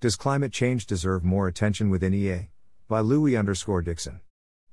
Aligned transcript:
Does 0.00 0.14
climate 0.14 0.52
change 0.52 0.86
deserve 0.86 1.24
more 1.24 1.48
attention 1.48 1.90
within 1.90 2.14
EA? 2.14 2.50
By 2.86 3.00
Louis 3.00 3.36
underscore 3.36 3.82
Dixon. 3.82 4.20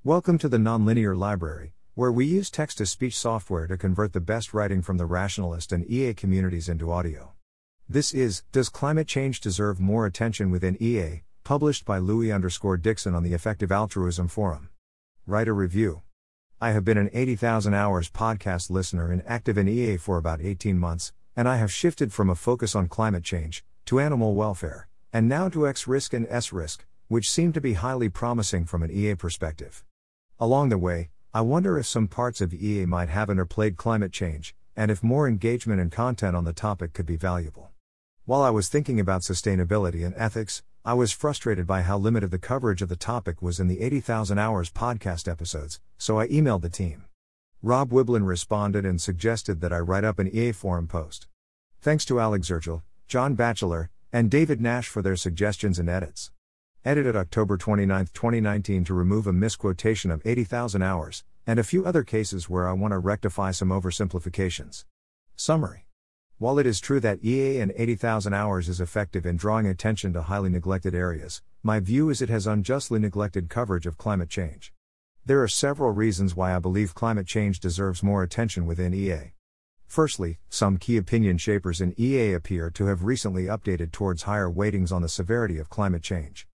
Welcome 0.03 0.37
to 0.37 0.47
the 0.47 0.59
Nonlinear 0.59 1.17
Library, 1.17 1.73
where 1.95 2.11
we 2.11 2.27
use 2.27 2.51
text 2.51 2.77
to 2.77 2.85
speech 2.85 3.17
software 3.17 3.65
to 3.65 3.75
convert 3.75 4.13
the 4.13 4.19
best 4.19 4.53
writing 4.53 4.83
from 4.83 4.97
the 4.99 5.07
rationalist 5.07 5.71
and 5.71 5.83
EA 5.89 6.13
communities 6.13 6.69
into 6.69 6.91
audio. 6.91 7.33
This 7.89 8.13
is 8.13 8.43
Does 8.51 8.69
Climate 8.69 9.07
Change 9.07 9.41
Deserve 9.41 9.79
More 9.79 10.05
Attention 10.05 10.51
Within 10.51 10.77
EA? 10.79 11.23
published 11.43 11.85
by 11.85 11.97
Louis 11.97 12.31
underscore 12.31 12.77
Dixon 12.77 13.15
on 13.15 13.23
the 13.23 13.33
Effective 13.33 13.71
Altruism 13.71 14.27
Forum. 14.27 14.69
Write 15.25 15.47
a 15.47 15.53
review. 15.53 16.03
I 16.61 16.69
have 16.69 16.85
been 16.85 16.99
an 16.99 17.09
80,000 17.11 17.73
hours 17.73 18.11
podcast 18.11 18.69
listener 18.69 19.11
and 19.11 19.23
active 19.25 19.57
in 19.57 19.67
EA 19.67 19.97
for 19.97 20.17
about 20.19 20.39
18 20.39 20.77
months, 20.77 21.13
and 21.35 21.49
I 21.49 21.57
have 21.57 21.71
shifted 21.71 22.13
from 22.13 22.29
a 22.29 22.35
focus 22.35 22.75
on 22.75 22.87
climate 22.87 23.23
change 23.23 23.65
to 23.85 23.99
animal 23.99 24.35
welfare 24.35 24.87
and 25.15 25.29
now 25.29 25.47
to 25.47 25.65
X 25.65 25.87
risk 25.87 26.13
and 26.13 26.27
S 26.29 26.51
risk, 26.51 26.85
which 27.07 27.29
seem 27.29 27.53
to 27.53 27.61
be 27.61 27.71
highly 27.71 28.09
promising 28.09 28.65
from 28.65 28.83
an 28.83 28.91
EA 28.91 29.15
perspective. 29.15 29.81
Along 30.41 30.67
the 30.67 30.77
way, 30.77 31.09
I 31.33 31.39
wonder 31.39 31.79
if 31.79 31.85
some 31.85 32.09
parts 32.09 32.41
of 32.41 32.53
EA 32.53 32.85
might 32.85 33.07
have 33.07 33.29
underplayed 33.29 33.77
climate 33.77 34.11
change, 34.11 34.53
and 34.75 34.91
if 34.91 35.01
more 35.01 35.25
engagement 35.25 35.79
and 35.79 35.89
content 35.89 36.35
on 36.35 36.43
the 36.43 36.51
topic 36.51 36.91
could 36.91 37.05
be 37.05 37.15
valuable. 37.15 37.69
While 38.25 38.41
I 38.41 38.49
was 38.49 38.67
thinking 38.67 38.99
about 38.99 39.21
sustainability 39.21 40.05
and 40.05 40.13
ethics, 40.17 40.63
I 40.83 40.95
was 40.95 41.13
frustrated 41.13 41.65
by 41.65 41.83
how 41.83 41.97
limited 41.97 42.29
the 42.29 42.37
coverage 42.37 42.81
of 42.81 42.89
the 42.89 42.97
topic 42.97 43.41
was 43.41 43.57
in 43.57 43.69
the 43.69 43.79
80,000 43.79 44.37
Hours 44.37 44.69
podcast 44.69 45.31
episodes, 45.31 45.79
so 45.97 46.19
I 46.19 46.27
emailed 46.27 46.61
the 46.61 46.67
team. 46.67 47.05
Rob 47.61 47.89
Wiblin 47.89 48.25
responded 48.25 48.85
and 48.85 48.99
suggested 48.99 49.61
that 49.61 49.71
I 49.71 49.79
write 49.79 50.03
up 50.03 50.19
an 50.19 50.27
EA 50.35 50.51
forum 50.51 50.89
post. 50.89 51.27
Thanks 51.79 52.03
to 52.03 52.19
Alex 52.19 52.49
Zirchel, 52.49 52.81
John 53.07 53.35
Bachelor, 53.35 53.91
and 54.11 54.31
David 54.31 54.61
Nash 54.61 54.87
for 54.87 55.01
their 55.01 55.15
suggestions 55.15 55.79
and 55.79 55.89
edits. 55.89 56.31
Edited 56.83 57.15
October 57.15 57.57
29, 57.57 58.07
2019 58.13 58.83
to 58.83 58.93
remove 58.93 59.27
a 59.27 59.33
misquotation 59.33 60.11
of 60.11 60.21
80,000 60.25 60.81
hours, 60.81 61.23
and 61.47 61.59
a 61.59 61.63
few 61.63 61.85
other 61.85 62.03
cases 62.03 62.49
where 62.49 62.67
I 62.67 62.73
want 62.73 62.91
to 62.91 62.99
rectify 62.99 63.51
some 63.51 63.69
oversimplifications. 63.69 64.85
Summary 65.35 65.85
While 66.37 66.59
it 66.59 66.65
is 66.65 66.79
true 66.79 66.99
that 67.01 67.23
EA 67.23 67.59
and 67.59 67.73
80,000 67.75 68.33
hours 68.33 68.69
is 68.69 68.81
effective 68.81 69.25
in 69.25 69.37
drawing 69.37 69.67
attention 69.67 70.13
to 70.13 70.23
highly 70.23 70.49
neglected 70.49 70.95
areas, 70.95 71.41
my 71.61 71.79
view 71.79 72.09
is 72.09 72.21
it 72.21 72.29
has 72.29 72.47
unjustly 72.47 72.99
neglected 72.99 73.49
coverage 73.49 73.85
of 73.85 73.97
climate 73.97 74.29
change. 74.29 74.73
There 75.25 75.41
are 75.41 75.47
several 75.47 75.91
reasons 75.91 76.35
why 76.35 76.55
I 76.55 76.59
believe 76.59 76.93
climate 76.93 77.27
change 77.27 77.59
deserves 77.59 78.03
more 78.03 78.23
attention 78.23 78.65
within 78.65 78.93
EA. 78.93 79.34
Firstly, 79.87 80.39
some 80.49 80.77
key 80.77 80.97
opinion 80.97 81.37
shapers 81.37 81.81
in 81.81 81.93
EA 81.99 82.33
appear 82.33 82.69
to 82.71 82.85
have 82.87 83.03
recently 83.03 83.45
updated 83.45 83.91
towards 83.91 84.23
higher 84.23 84.49
weightings 84.49 84.91
on 84.91 85.01
the 85.01 85.09
severity 85.09 85.57
of 85.57 85.69
climate 85.69 86.03
change. 86.03 86.47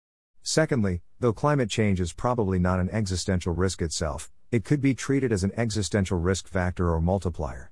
Secondly, 0.41 1.02
though 1.19 1.33
climate 1.33 1.69
change 1.69 1.99
is 1.99 2.13
probably 2.13 2.59
not 2.59 2.80
an 2.80 2.89
existential 2.89 3.53
risk 3.53 3.81
itself, 3.81 4.31
it 4.52 4.66
could 4.66 4.81
be 4.81 4.94
treated 4.94 5.31
as 5.31 5.44
an 5.44 5.52
existential 5.55 6.17
risk 6.17 6.47
factor 6.47 6.91
or 6.91 6.99
multiplier. 6.99 7.71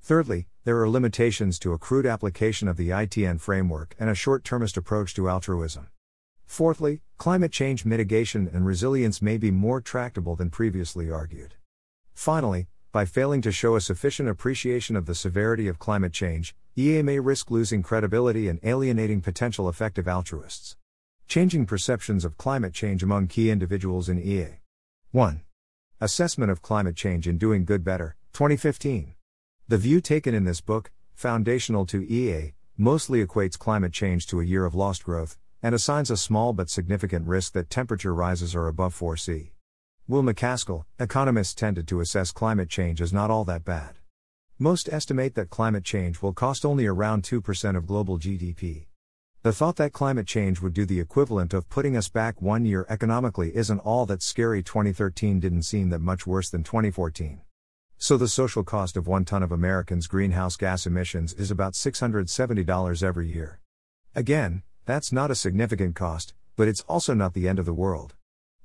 Thirdly, 0.00 0.46
there 0.64 0.80
are 0.80 0.88
limitations 0.88 1.58
to 1.60 1.72
a 1.72 1.78
crude 1.78 2.06
application 2.06 2.68
of 2.68 2.76
the 2.76 2.90
ITN 2.90 3.40
framework 3.40 3.94
and 3.98 4.10
a 4.10 4.14
short 4.14 4.44
termist 4.44 4.76
approach 4.76 5.14
to 5.14 5.28
altruism. 5.28 5.88
Fourthly, 6.46 7.02
climate 7.18 7.52
change 7.52 7.84
mitigation 7.84 8.48
and 8.52 8.64
resilience 8.64 9.20
may 9.20 9.36
be 9.36 9.50
more 9.50 9.80
tractable 9.80 10.36
than 10.36 10.50
previously 10.50 11.10
argued. 11.10 11.54
Finally, 12.14 12.68
by 12.96 13.04
failing 13.04 13.42
to 13.42 13.52
show 13.52 13.76
a 13.76 13.80
sufficient 13.82 14.26
appreciation 14.26 14.96
of 14.96 15.04
the 15.04 15.14
severity 15.14 15.68
of 15.68 15.78
climate 15.78 16.14
change, 16.14 16.54
EA 16.78 17.02
may 17.02 17.20
risk 17.20 17.50
losing 17.50 17.82
credibility 17.82 18.48
and 18.48 18.58
alienating 18.64 19.20
potential 19.20 19.68
effective 19.68 20.08
altruists. 20.08 20.76
Changing 21.28 21.66
perceptions 21.66 22.24
of 22.24 22.38
climate 22.38 22.72
change 22.72 23.02
among 23.02 23.26
key 23.26 23.50
individuals 23.50 24.08
in 24.08 24.18
EA. 24.18 24.60
1. 25.10 25.42
Assessment 26.00 26.50
of 26.50 26.62
Climate 26.62 26.96
Change 26.96 27.28
in 27.28 27.36
Doing 27.36 27.66
Good 27.66 27.84
Better, 27.84 28.16
2015. 28.32 29.12
The 29.68 29.76
view 29.76 30.00
taken 30.00 30.34
in 30.34 30.44
this 30.44 30.62
book, 30.62 30.90
foundational 31.14 31.84
to 31.84 32.02
EA, 32.10 32.54
mostly 32.78 33.22
equates 33.22 33.58
climate 33.58 33.92
change 33.92 34.26
to 34.28 34.40
a 34.40 34.44
year 34.46 34.64
of 34.64 34.74
lost 34.74 35.04
growth, 35.04 35.36
and 35.62 35.74
assigns 35.74 36.10
a 36.10 36.16
small 36.16 36.54
but 36.54 36.70
significant 36.70 37.26
risk 37.26 37.52
that 37.52 37.68
temperature 37.68 38.14
rises 38.14 38.54
are 38.54 38.68
above 38.68 38.98
4C. 38.98 39.50
Will 40.08 40.22
MacAskill, 40.22 40.84
economists 41.00 41.52
tended 41.52 41.88
to 41.88 41.98
assess 41.98 42.30
climate 42.30 42.68
change 42.68 43.02
as 43.02 43.12
not 43.12 43.28
all 43.28 43.44
that 43.46 43.64
bad. 43.64 43.96
Most 44.56 44.88
estimate 44.88 45.34
that 45.34 45.50
climate 45.50 45.82
change 45.82 46.22
will 46.22 46.32
cost 46.32 46.64
only 46.64 46.86
around 46.86 47.24
2% 47.24 47.76
of 47.76 47.88
global 47.88 48.16
GDP. 48.16 48.86
The 49.42 49.52
thought 49.52 49.74
that 49.76 49.92
climate 49.92 50.28
change 50.28 50.60
would 50.60 50.74
do 50.74 50.84
the 50.84 51.00
equivalent 51.00 51.52
of 51.52 51.68
putting 51.68 51.96
us 51.96 52.08
back 52.08 52.40
one 52.40 52.64
year 52.64 52.86
economically 52.88 53.50
isn't 53.56 53.80
all 53.80 54.06
that 54.06 54.22
scary. 54.22 54.62
2013 54.62 55.40
didn't 55.40 55.62
seem 55.62 55.90
that 55.90 55.98
much 55.98 56.24
worse 56.24 56.50
than 56.50 56.62
2014. 56.62 57.40
So 57.98 58.16
the 58.16 58.28
social 58.28 58.62
cost 58.62 58.96
of 58.96 59.08
one 59.08 59.24
ton 59.24 59.42
of 59.42 59.50
Americans' 59.50 60.06
greenhouse 60.06 60.54
gas 60.56 60.86
emissions 60.86 61.32
is 61.32 61.50
about 61.50 61.72
$670 61.72 63.02
every 63.02 63.28
year. 63.28 63.58
Again, 64.14 64.62
that's 64.84 65.10
not 65.10 65.32
a 65.32 65.34
significant 65.34 65.96
cost, 65.96 66.32
but 66.54 66.68
it's 66.68 66.82
also 66.82 67.12
not 67.12 67.34
the 67.34 67.48
end 67.48 67.58
of 67.58 67.66
the 67.66 67.74
world. 67.74 68.14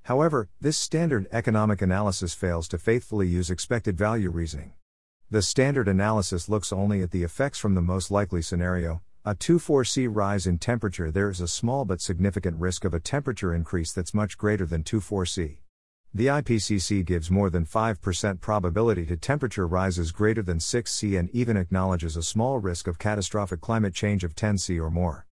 However, 0.04 0.50
this 0.60 0.78
standard 0.78 1.28
economic 1.32 1.82
analysis 1.82 2.34
fails 2.34 2.68
to 2.70 2.78
faithfully 2.78 3.28
use 3.28 3.50
expected 3.50 3.98
value 3.98 4.30
reasoning. 4.30 4.74
The 5.30 5.42
standard 5.42 5.88
analysis 5.88 6.50
looks 6.50 6.74
only 6.74 7.02
at 7.02 7.12
the 7.12 7.24
effects 7.24 7.60
from 7.60 7.76
the 7.76 7.82
most 7.82 8.12
likely 8.12 8.42
scenario, 8.42 9.02
a 9.24 9.36
2-4C 9.36 10.10
rise 10.12 10.48
in 10.48 10.58
temperature 10.58 11.12
there 11.12 11.30
is 11.30 11.40
a 11.40 11.48
small 11.48 11.86
but 11.86 12.02
significant 12.02 12.60
risk 12.60 12.84
of 12.86 12.96
a 12.96 13.00
temperature 13.00 13.54
increase 13.54 13.94
that's 13.94 14.16
much 14.16 14.36
greater 14.36 14.66
than 14.66 14.84
2-4C. 14.84 15.60
The 16.14 16.26
IPCC 16.26 17.06
gives 17.06 17.30
more 17.30 17.52
than 17.52 17.66
5% 17.66 18.42
probability 18.42 19.06
to 19.06 19.16
temperature 19.16 19.68
rises 19.68 20.12
greater 20.12 20.42
than 20.42 20.58
6C 20.58 21.18
and 21.18 21.30
even 21.30 21.56
acknowledges 21.56 22.18
a 22.18 22.24
small 22.24 22.58
risk 22.58 22.88
of 22.88 23.00
catastrophic 23.00 23.62
climate 23.62 23.94
change 23.94 24.24
of 24.24 24.36
10C 24.36 24.82
or 24.82 24.90
more. 24.90 25.28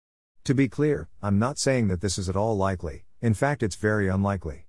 To 0.44 0.54
be 0.54 0.68
clear, 0.68 1.08
I'm 1.22 1.38
not 1.38 1.58
saying 1.58 1.88
that 1.88 2.02
this 2.02 2.18
is 2.18 2.28
at 2.28 2.36
all 2.36 2.56
likely, 2.56 3.06
in 3.20 3.34
fact, 3.34 3.62
it's 3.62 3.76
very 3.76 4.08
unlikely. 4.08 4.66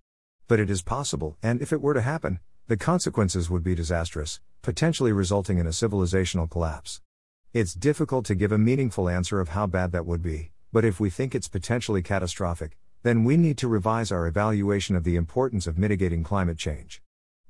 But 0.48 0.60
it 0.60 0.70
is 0.70 0.82
possible, 0.82 1.38
and 1.44 1.62
if 1.62 1.72
it 1.72 1.82
were 1.82 1.94
to 1.94 2.02
happen, 2.02 2.40
the 2.68 2.78
consequences 2.78 3.50
would 3.50 3.64
be 3.64 3.76
disastrous, 3.76 4.40
potentially 4.62 5.12
resulting 5.12 5.60
in 5.60 5.68
a 5.68 5.72
civilizational 5.72 6.50
collapse. 6.50 7.02
It's 7.54 7.74
difficult 7.74 8.26
to 8.26 8.36
give 8.36 8.52
a 8.52 8.58
meaningful 8.58 9.10
answer 9.10 9.40
of 9.40 9.50
how 9.50 9.68
bad 9.68 9.92
that 9.92 10.06
would 10.06 10.22
be, 10.22 10.52
but 10.72 10.86
if 10.86 11.00
we 11.00 11.10
think 11.10 11.34
it's 11.34 11.48
potentially 11.48 12.02
catastrophic, 12.02 12.78
then 13.04 13.24
we 13.24 13.38
need 13.38 13.58
to 13.60 13.68
revise 13.68 14.12
our 14.12 14.28
evaluation 14.28 14.96
of 14.96 15.04
the 15.04 15.16
importance 15.16 15.68
of 15.68 15.78
mitigating 15.78 16.24
climate 16.24 16.58
change. 16.58 17.02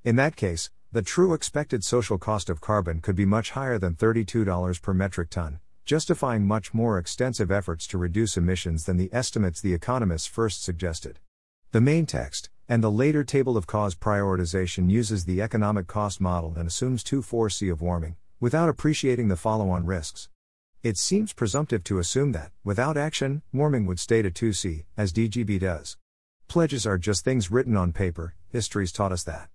In 0.04 0.16
that 0.18 0.36
case, 0.36 0.70
the 0.92 1.02
true 1.02 1.34
expected 1.34 1.84
social 1.84 2.18
cost 2.18 2.50
of 2.50 2.62
carbon 2.62 3.00
could 3.00 3.16
be 3.16 3.26
much 3.26 3.52
higher 3.52 3.78
than 3.78 3.96
$32 3.96 4.82
per 4.82 4.94
metric 4.94 5.30
ton, 5.30 5.60
justifying 5.90 6.46
much 6.46 6.72
more 6.72 7.00
extensive 7.00 7.50
efforts 7.50 7.88
to 7.88 7.98
reduce 7.98 8.38
emissions 8.38 8.86
than 8.86 8.98
the 8.98 9.10
estimates 9.12 9.60
the 9.60 9.74
economists 9.74 10.28
first 10.28 10.64
suggested. 10.64 11.18
The 11.72 11.82
main 11.82 12.06
text, 12.06 12.52
and 12.68 12.84
the 12.84 12.92
later 12.92 13.24
table 13.24 13.58
of 13.58 13.66
cause 13.66 13.96
prioritization 13.96 14.92
uses 14.92 15.26
the 15.26 15.42
economic 15.42 15.88
cost 15.88 16.22
model 16.22 16.54
and 16.56 16.68
assumes 16.68 17.04
2 17.04 17.24
4C 17.24 17.72
of 17.72 17.82
warming, 17.82 18.18
without 18.40 18.70
appreciating 18.70 19.30
the 19.30 19.36
follow 19.36 19.72
on 19.72 19.84
risks. 19.84 20.30
It 20.84 20.96
seems 20.96 21.34
presumptive 21.34 21.84
to 21.86 21.98
assume 21.98 22.34
that, 22.34 22.52
without 22.64 22.96
action, 22.96 23.42
warming 23.52 23.88
would 23.88 24.00
stay 24.00 24.22
to 24.22 24.30
2C, 24.30 24.86
as 24.96 25.12
DGB 25.12 25.60
does. 25.60 25.98
Pledges 26.48 26.86
are 26.86 27.00
just 27.00 27.26
things 27.26 27.50
written 27.50 27.76
on 27.76 27.94
paper, 27.94 28.36
history's 28.50 28.92
taught 28.92 29.12
us 29.12 29.24
that. 29.24 29.50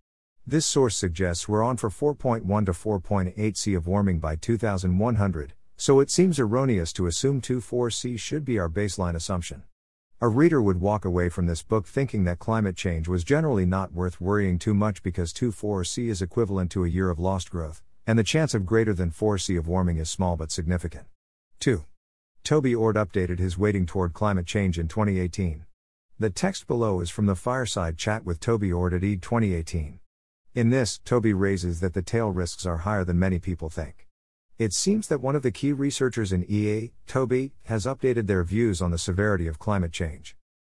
This 0.44 0.66
source 0.66 0.96
suggests 0.96 1.46
we're 1.46 1.62
on 1.62 1.76
for 1.76 1.90
4.1 1.90 2.66
to 2.66 2.72
4.8 2.72 3.56
C 3.56 3.74
of 3.74 3.86
warming 3.86 4.18
by 4.18 4.34
2100, 4.34 5.54
so 5.76 6.00
it 6.00 6.10
seems 6.10 6.38
erroneous 6.38 6.92
to 6.92 7.06
assume 7.06 7.40
2.4c 7.40 8.18
should 8.18 8.44
be 8.44 8.58
our 8.58 8.68
baseline 8.68 9.14
assumption. 9.14 9.64
A 10.20 10.28
reader 10.28 10.62
would 10.62 10.80
walk 10.80 11.04
away 11.04 11.28
from 11.28 11.46
this 11.46 11.62
book 11.62 11.86
thinking 11.86 12.24
that 12.24 12.38
climate 12.38 12.76
change 12.76 13.08
was 13.08 13.24
generally 13.24 13.66
not 13.66 13.92
worth 13.92 14.20
worrying 14.20 14.58
too 14.58 14.72
much 14.72 15.02
because 15.02 15.32
2.4c 15.32 16.08
is 16.08 16.22
equivalent 16.22 16.70
to 16.70 16.84
a 16.84 16.88
year 16.88 17.10
of 17.10 17.18
lost 17.18 17.50
growth, 17.50 17.82
and 18.06 18.18
the 18.18 18.24
chance 18.24 18.54
of 18.54 18.64
greater 18.64 18.94
than 18.94 19.10
4c 19.10 19.58
of 19.58 19.66
warming 19.66 19.98
is 19.98 20.08
small 20.08 20.36
but 20.36 20.50
significant. 20.50 21.06
2. 21.60 21.84
Toby 22.44 22.74
Ord 22.74 22.96
updated 22.96 23.38
his 23.38 23.58
weighting 23.58 23.86
toward 23.86 24.12
climate 24.12 24.46
change 24.46 24.78
in 24.78 24.88
2018. 24.88 25.64
The 26.18 26.30
text 26.30 26.66
below 26.66 27.00
is 27.00 27.10
from 27.10 27.26
the 27.26 27.34
fireside 27.34 27.98
chat 27.98 28.24
with 28.24 28.38
Toby 28.38 28.72
Ord 28.72 28.94
at 28.94 29.02
EAG 29.02 29.20
2018. 29.20 29.98
In 30.54 30.70
this, 30.70 30.98
Toby 31.04 31.34
raises 31.34 31.80
that 31.80 31.94
the 31.94 32.02
tail 32.02 32.30
risks 32.30 32.64
are 32.64 32.78
higher 32.78 33.04
than 33.04 33.18
many 33.18 33.38
people 33.40 33.68
think. 33.68 34.06
It 34.56 34.72
seems 34.72 35.08
that 35.08 35.20
one 35.20 35.34
of 35.34 35.42
the 35.42 35.50
key 35.50 35.72
researchers 35.72 36.32
in 36.32 36.48
EA, 36.48 36.92
Toby, 37.08 37.54
has 37.64 37.86
updated 37.86 38.28
their 38.28 38.44
views 38.44 38.80
on 38.80 38.92
the 38.92 38.98
severity 38.98 39.48
of 39.48 39.58
climate 39.58 39.90
change. 39.90 40.36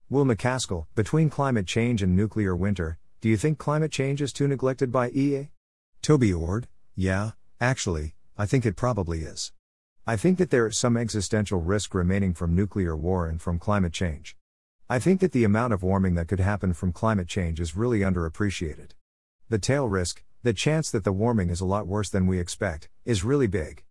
Will 0.09 0.25
MacAskill, 0.25 0.87
between 0.95 1.29
climate 1.29 1.67
change 1.67 2.03
and 2.03 2.17
nuclear 2.17 2.57
winter, 2.57 2.97
do 3.21 3.29
you 3.29 3.37
think 3.37 3.59
climate 3.59 3.93
change 3.93 4.23
is 4.23 4.33
too 4.33 4.49
neglected 4.49 4.91
by 4.91 5.11
EA? 5.11 5.51
Toby 6.01 6.33
Ord, 6.33 6.69
yeah, 6.95 7.33
actually, 7.61 8.15
I 8.39 8.47
think 8.47 8.65
it 8.65 8.77
probably 8.77 9.21
is. 9.21 9.53
I 10.07 10.17
think 10.17 10.39
that 10.39 10.49
there 10.49 10.67
is 10.67 10.79
some 10.79 10.97
existential 10.97 11.61
risk 11.61 11.93
remaining 11.93 12.33
from 12.33 12.57
nuclear 12.57 12.97
war 12.97 13.27
and 13.27 13.43
from 13.43 13.59
climate 13.59 13.93
change. 13.93 14.39
I 14.89 14.99
think 14.99 15.21
that 15.21 15.33
the 15.33 15.45
amount 15.45 15.75
of 15.75 15.83
warming 15.83 16.15
that 16.15 16.29
could 16.29 16.41
happen 16.41 16.73
from 16.73 16.93
climate 16.93 17.29
change 17.29 17.61
is 17.61 17.77
really 17.77 18.01
underappreciated. 18.01 18.93
The 19.51 19.59
tail 19.59 19.87
risk, 19.87 20.25
the 20.43 20.55
chance 20.55 20.91
that 20.93 21.05
the 21.05 21.13
warming 21.13 21.51
is 21.51 21.61
a 21.61 21.67
lot 21.67 21.87
worse 21.87 22.09
than 22.09 22.27
we 22.27 22.39
expect, 22.39 22.89
is 23.07 23.23
really 23.23 23.47
big. 23.47 23.85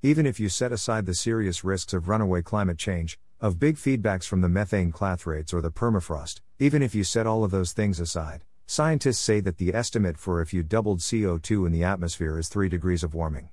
Even 0.00 0.24
if 0.24 0.38
you 0.38 0.48
set 0.48 0.70
aside 0.70 1.04
the 1.04 1.14
serious 1.14 1.64
risks 1.64 1.92
of 1.92 2.08
runaway 2.08 2.40
climate 2.40 2.78
change, 2.78 3.18
of 3.40 3.58
big 3.58 3.76
feedbacks 3.76 4.24
from 4.24 4.42
the 4.42 4.48
methane 4.48 4.92
clathrates 4.92 5.52
or 5.52 5.60
the 5.60 5.72
permafrost, 5.72 6.40
even 6.60 6.80
if 6.80 6.94
you 6.94 7.02
set 7.02 7.26
all 7.26 7.42
of 7.42 7.50
those 7.50 7.72
things 7.72 7.98
aside, 7.98 8.44
scientists 8.66 9.18
say 9.18 9.40
that 9.40 9.58
the 9.58 9.74
estimate 9.74 10.16
for 10.16 10.40
if 10.40 10.54
you 10.54 10.62
doubled 10.62 11.00
CO2 11.00 11.66
in 11.66 11.72
the 11.72 11.82
atmosphere 11.82 12.38
is 12.38 12.48
3 12.48 12.68
degrees 12.68 13.02
of 13.02 13.12
warming. 13.12 13.48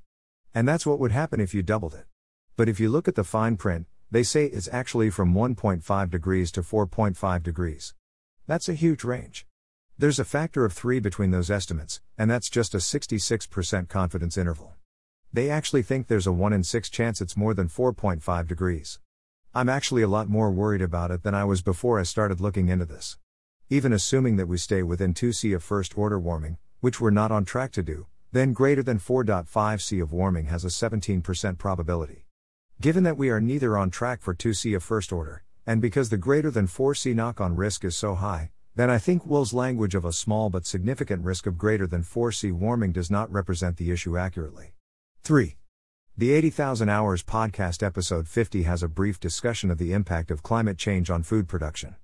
And 0.53 0.67
that's 0.67 0.85
what 0.85 0.99
would 0.99 1.11
happen 1.11 1.39
if 1.39 1.51
you 1.51 1.63
doubled 1.63 1.95
it. 1.95 2.05
But 2.55 2.69
if 2.69 2.79
you 2.79 2.89
look 2.89 3.07
at 3.07 3.15
the 3.15 3.23
fine 3.23 3.57
print, 3.57 3.87
they 4.11 4.23
say 4.23 4.45
it's 4.45 4.69
actually 4.71 5.09
from 5.09 5.33
1.5 5.33 6.09
degrees 6.11 6.51
to 6.51 6.61
4.5 6.61 7.41
degrees. 7.41 7.95
That's 8.45 8.69
a 8.69 8.73
huge 8.73 9.03
range. 9.03 9.47
There's 9.97 10.19
a 10.19 10.25
factor 10.25 10.63
of 10.63 10.73
3 10.73 10.99
between 10.99 11.31
those 11.31 11.49
estimates, 11.49 12.01
and 12.19 12.29
that's 12.29 12.51
just 12.51 12.75
a 12.75 12.77
66% 12.77 13.89
confidence 13.89 14.37
interval. 14.37 14.76
They 15.33 15.50
actually 15.50 15.83
think 15.83 16.07
there's 16.07 16.25
a 16.25 16.31
1 16.31 16.53
in 16.53 16.63
6 16.63 16.89
chance 16.89 17.19
it's 17.19 17.35
more 17.35 17.53
than 17.53 17.68
4.5 17.68 18.47
degrees. 18.47 19.00
I'm 19.53 19.69
actually 19.69 20.01
a 20.01 20.07
lot 20.07 20.29
more 20.29 20.51
worried 20.51 20.81
about 20.81 21.12
it 21.12 21.24
than 21.24 21.35
I 21.35 21.44
was 21.44 21.62
before 21.62 22.00
I 22.00 22.03
started 22.03 22.39
looking 22.39 22.69
into 22.69 22.85
this. 22.85 23.18
Even 23.69 23.91
assuming 23.91 24.38
that 24.38 24.47
we 24.47 24.57
stay 24.57 24.83
within 24.83 25.13
2C 25.13 25.53
of 25.53 25.63
first 25.63 25.97
order 25.97 26.18
warming, 26.18 26.57
which 26.79 27.01
we're 27.01 27.09
not 27.09 27.31
on 27.31 27.44
track 27.44 27.71
to 27.74 27.83
do, 27.83 28.07
then 28.31 28.53
greater 28.53 28.81
than 28.81 29.00
4.5 29.00 29.81
C 29.81 30.00
of 30.00 30.13
warming 30.13 30.45
has 30.45 30.63
a 30.63 30.69
17% 30.69 31.57
probability. 31.57 32.25
Given 32.80 33.03
that 33.03 33.18
we 33.18 33.30
are 33.30 33.41
neither 33.41 33.77
on 33.77 33.89
track 33.89 34.21
for 34.21 34.33
2C 34.33 34.75
of 34.75 34.83
first 34.83 35.12
order, 35.12 35.44
and 35.65 35.81
because 35.81 36.09
the 36.09 36.18
greater 36.18 36.50
than 36.50 36.68
4C 36.68 37.13
knock 37.13 37.41
on 37.41 37.56
risk 37.56 37.83
is 37.83 37.97
so 37.97 38.15
high, 38.15 38.51
then 38.75 38.89
I 38.89 39.00
think 39.00 39.25
Will's 39.25 39.53
language 39.53 39.95
of 39.95 40.06
a 40.06 40.13
small 40.13 40.50
but 40.50 40.65
significant 40.65 41.25
risk 41.25 41.47
of 41.47 41.57
greater 41.57 41.88
than 41.88 42.03
4C 42.03 42.53
warming 42.53 42.94
does 42.94 43.12
not 43.12 43.31
represent 43.31 43.75
the 43.77 43.91
issue 43.91 44.18
accurately. 44.18 44.75
3. 45.23 45.57
The 46.17 46.31
80,000 46.31 46.89
Hours 46.89 47.23
podcast 47.23 47.83
episode 47.83 48.27
50 48.27 48.63
has 48.63 48.81
a 48.81 48.87
brief 48.87 49.19
discussion 49.19 49.69
of 49.69 49.77
the 49.77 49.93
impact 49.93 50.31
of 50.31 50.41
climate 50.41 50.77
change 50.77 51.09
on 51.09 51.23
food 51.23 51.47
production. 51.47 51.95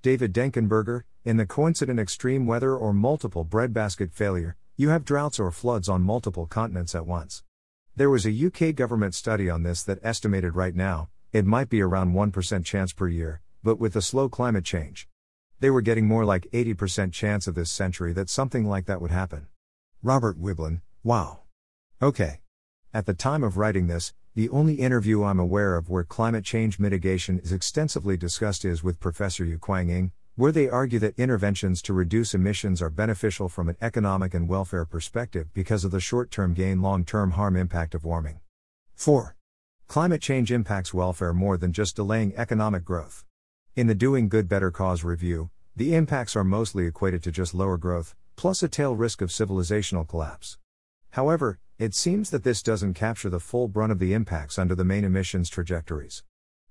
David 0.00 0.32
Denkenberger, 0.32 1.02
in 1.24 1.36
the 1.36 1.46
coincident 1.46 2.00
extreme 2.00 2.46
weather 2.46 2.76
or 2.76 2.92
multiple 2.92 3.44
breadbasket 3.44 4.12
failure, 4.12 4.56
you 4.76 4.90
have 4.90 5.04
droughts 5.04 5.38
or 5.40 5.50
floods 5.50 5.88
on 5.88 6.02
multiple 6.02 6.46
continents 6.46 6.94
at 6.94 7.06
once. 7.06 7.42
There 7.96 8.10
was 8.10 8.24
a 8.24 8.46
UK 8.46 8.74
government 8.74 9.14
study 9.14 9.50
on 9.50 9.64
this 9.64 9.82
that 9.82 9.98
estimated 10.02 10.54
right 10.54 10.74
now, 10.74 11.08
it 11.32 11.44
might 11.44 11.68
be 11.68 11.82
around 11.82 12.14
1% 12.14 12.64
chance 12.64 12.92
per 12.92 13.08
year, 13.08 13.42
but 13.62 13.78
with 13.78 13.92
the 13.92 14.00
slow 14.00 14.28
climate 14.28 14.64
change. 14.64 15.08
They 15.60 15.68
were 15.68 15.82
getting 15.82 16.06
more 16.06 16.24
like 16.24 16.48
80% 16.52 17.12
chance 17.12 17.46
of 17.46 17.54
this 17.54 17.70
century 17.70 18.12
that 18.12 18.30
something 18.30 18.66
like 18.66 18.86
that 18.86 19.02
would 19.02 19.10
happen. 19.10 19.48
Robert 20.02 20.40
Wiblin, 20.40 20.80
wow. 21.02 21.40
Okay. 22.00 22.40
At 22.94 23.04
the 23.04 23.12
time 23.12 23.44
of 23.44 23.58
writing 23.58 23.86
this, 23.86 24.14
the 24.34 24.48
only 24.48 24.76
interview 24.76 25.22
I'm 25.22 25.38
aware 25.38 25.76
of 25.76 25.90
where 25.90 26.04
climate 26.04 26.44
change 26.44 26.78
mitigation 26.78 27.38
is 27.38 27.52
extensively 27.52 28.16
discussed 28.16 28.64
is 28.64 28.82
with 28.82 28.98
Professor 28.98 29.44
Yew-Kwang 29.44 30.10
where 30.36 30.52
they 30.52 30.70
argue 30.70 30.98
that 31.00 31.18
interventions 31.18 31.82
to 31.82 31.92
reduce 31.92 32.32
emissions 32.32 32.80
are 32.80 32.88
beneficial 32.88 33.48
from 33.48 33.68
an 33.68 33.76
economic 33.82 34.32
and 34.32 34.48
welfare 34.48 34.86
perspective 34.86 35.52
because 35.52 35.84
of 35.84 35.90
the 35.90 36.00
short 36.00 36.30
term 36.30 36.54
gain 36.54 36.80
long 36.80 37.04
term 37.04 37.32
harm 37.32 37.56
impact 37.56 37.94
of 37.94 38.04
warming. 38.04 38.40
4. 38.94 39.36
Climate 39.86 40.22
change 40.22 40.50
impacts 40.50 40.94
welfare 40.94 41.34
more 41.34 41.58
than 41.58 41.72
just 41.72 41.96
delaying 41.96 42.34
economic 42.36 42.84
growth. 42.84 43.26
In 43.76 43.86
the 43.86 43.94
Doing 43.94 44.28
Good 44.30 44.48
Better 44.48 44.70
Cause 44.70 45.04
review, 45.04 45.50
the 45.76 45.94
impacts 45.94 46.36
are 46.36 46.44
mostly 46.44 46.86
equated 46.86 47.22
to 47.24 47.32
just 47.32 47.52
lower 47.52 47.76
growth, 47.76 48.14
plus 48.36 48.62
a 48.62 48.68
tail 48.68 48.96
risk 48.96 49.20
of 49.20 49.28
civilizational 49.28 50.08
collapse. 50.08 50.56
However, 51.10 51.58
it 51.78 51.94
seems 51.94 52.30
that 52.30 52.42
this 52.42 52.60
doesn't 52.60 52.94
capture 52.94 53.30
the 53.30 53.38
full 53.38 53.68
brunt 53.68 53.92
of 53.92 54.00
the 54.00 54.12
impacts 54.12 54.58
under 54.58 54.74
the 54.74 54.84
main 54.84 55.04
emissions 55.04 55.48
trajectories. 55.48 56.24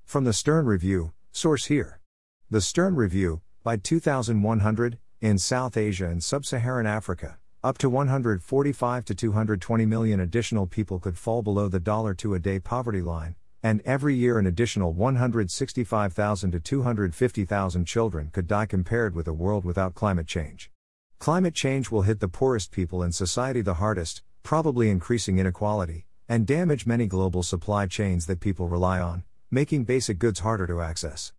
From 0.03 0.25
the 0.25 0.33
Stern 0.33 0.65
Review, 0.65 1.13
source 1.31 1.65
here. 1.65 2.01
The 2.49 2.59
Stern 2.59 2.95
Review, 2.95 3.41
by 3.63 3.77
2100, 3.77 4.97
in 5.21 5.37
South 5.37 5.77
Asia 5.77 6.07
and 6.07 6.21
Sub 6.21 6.45
Saharan 6.45 6.85
Africa, 6.85 7.37
up 7.63 7.77
to 7.77 7.89
145 7.89 9.05
to 9.05 9.15
220 9.15 9.85
million 9.85 10.19
additional 10.19 10.67
people 10.67 10.99
could 10.99 11.17
fall 11.17 11.41
below 11.41 11.69
the 11.69 11.79
dollar 11.79 12.13
to 12.15 12.33
a 12.33 12.39
day 12.39 12.59
poverty 12.59 13.01
line, 13.01 13.35
and 13.63 13.81
every 13.85 14.13
year 14.13 14.37
an 14.37 14.45
additional 14.45 14.91
165,000 14.91 16.51
to 16.51 16.59
250,000 16.59 17.85
children 17.85 18.29
could 18.33 18.47
die 18.47 18.65
compared 18.65 19.15
with 19.15 19.27
a 19.29 19.33
world 19.33 19.63
without 19.63 19.95
climate 19.95 20.27
change. 20.27 20.69
Climate 21.17 21.55
change 21.55 21.89
will 21.89 22.01
hit 22.01 22.19
the 22.19 22.27
poorest 22.27 22.71
people 22.71 23.01
in 23.01 23.13
society 23.13 23.61
the 23.61 23.75
hardest, 23.75 24.21
probably 24.47 24.89
increasing 24.89 25.39
inequality, 25.39 26.05
and 26.29 26.47
damage 26.47 26.85
many 26.85 27.05
global 27.05 27.43
supply 27.43 27.85
chains 27.85 28.27
that 28.27 28.39
people 28.39 28.69
rely 28.69 28.97
on, 28.97 29.21
making 29.51 29.83
basic 29.83 30.17
goods 30.17 30.39
harder 30.39 30.65
to 30.65 30.79
access. 30.79 31.33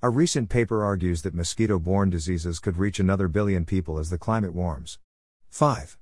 A 0.00 0.08
recent 0.08 0.48
paper 0.48 0.84
argues 0.84 1.22
that 1.22 1.34
mosquito 1.34 1.80
borne 1.80 2.08
diseases 2.08 2.60
could 2.60 2.76
reach 2.76 3.00
another 3.00 3.26
billion 3.26 3.64
people 3.64 3.98
as 3.98 4.10
the 4.10 4.16
climate 4.16 4.54
warms. 4.54 5.00
5. 5.50 5.98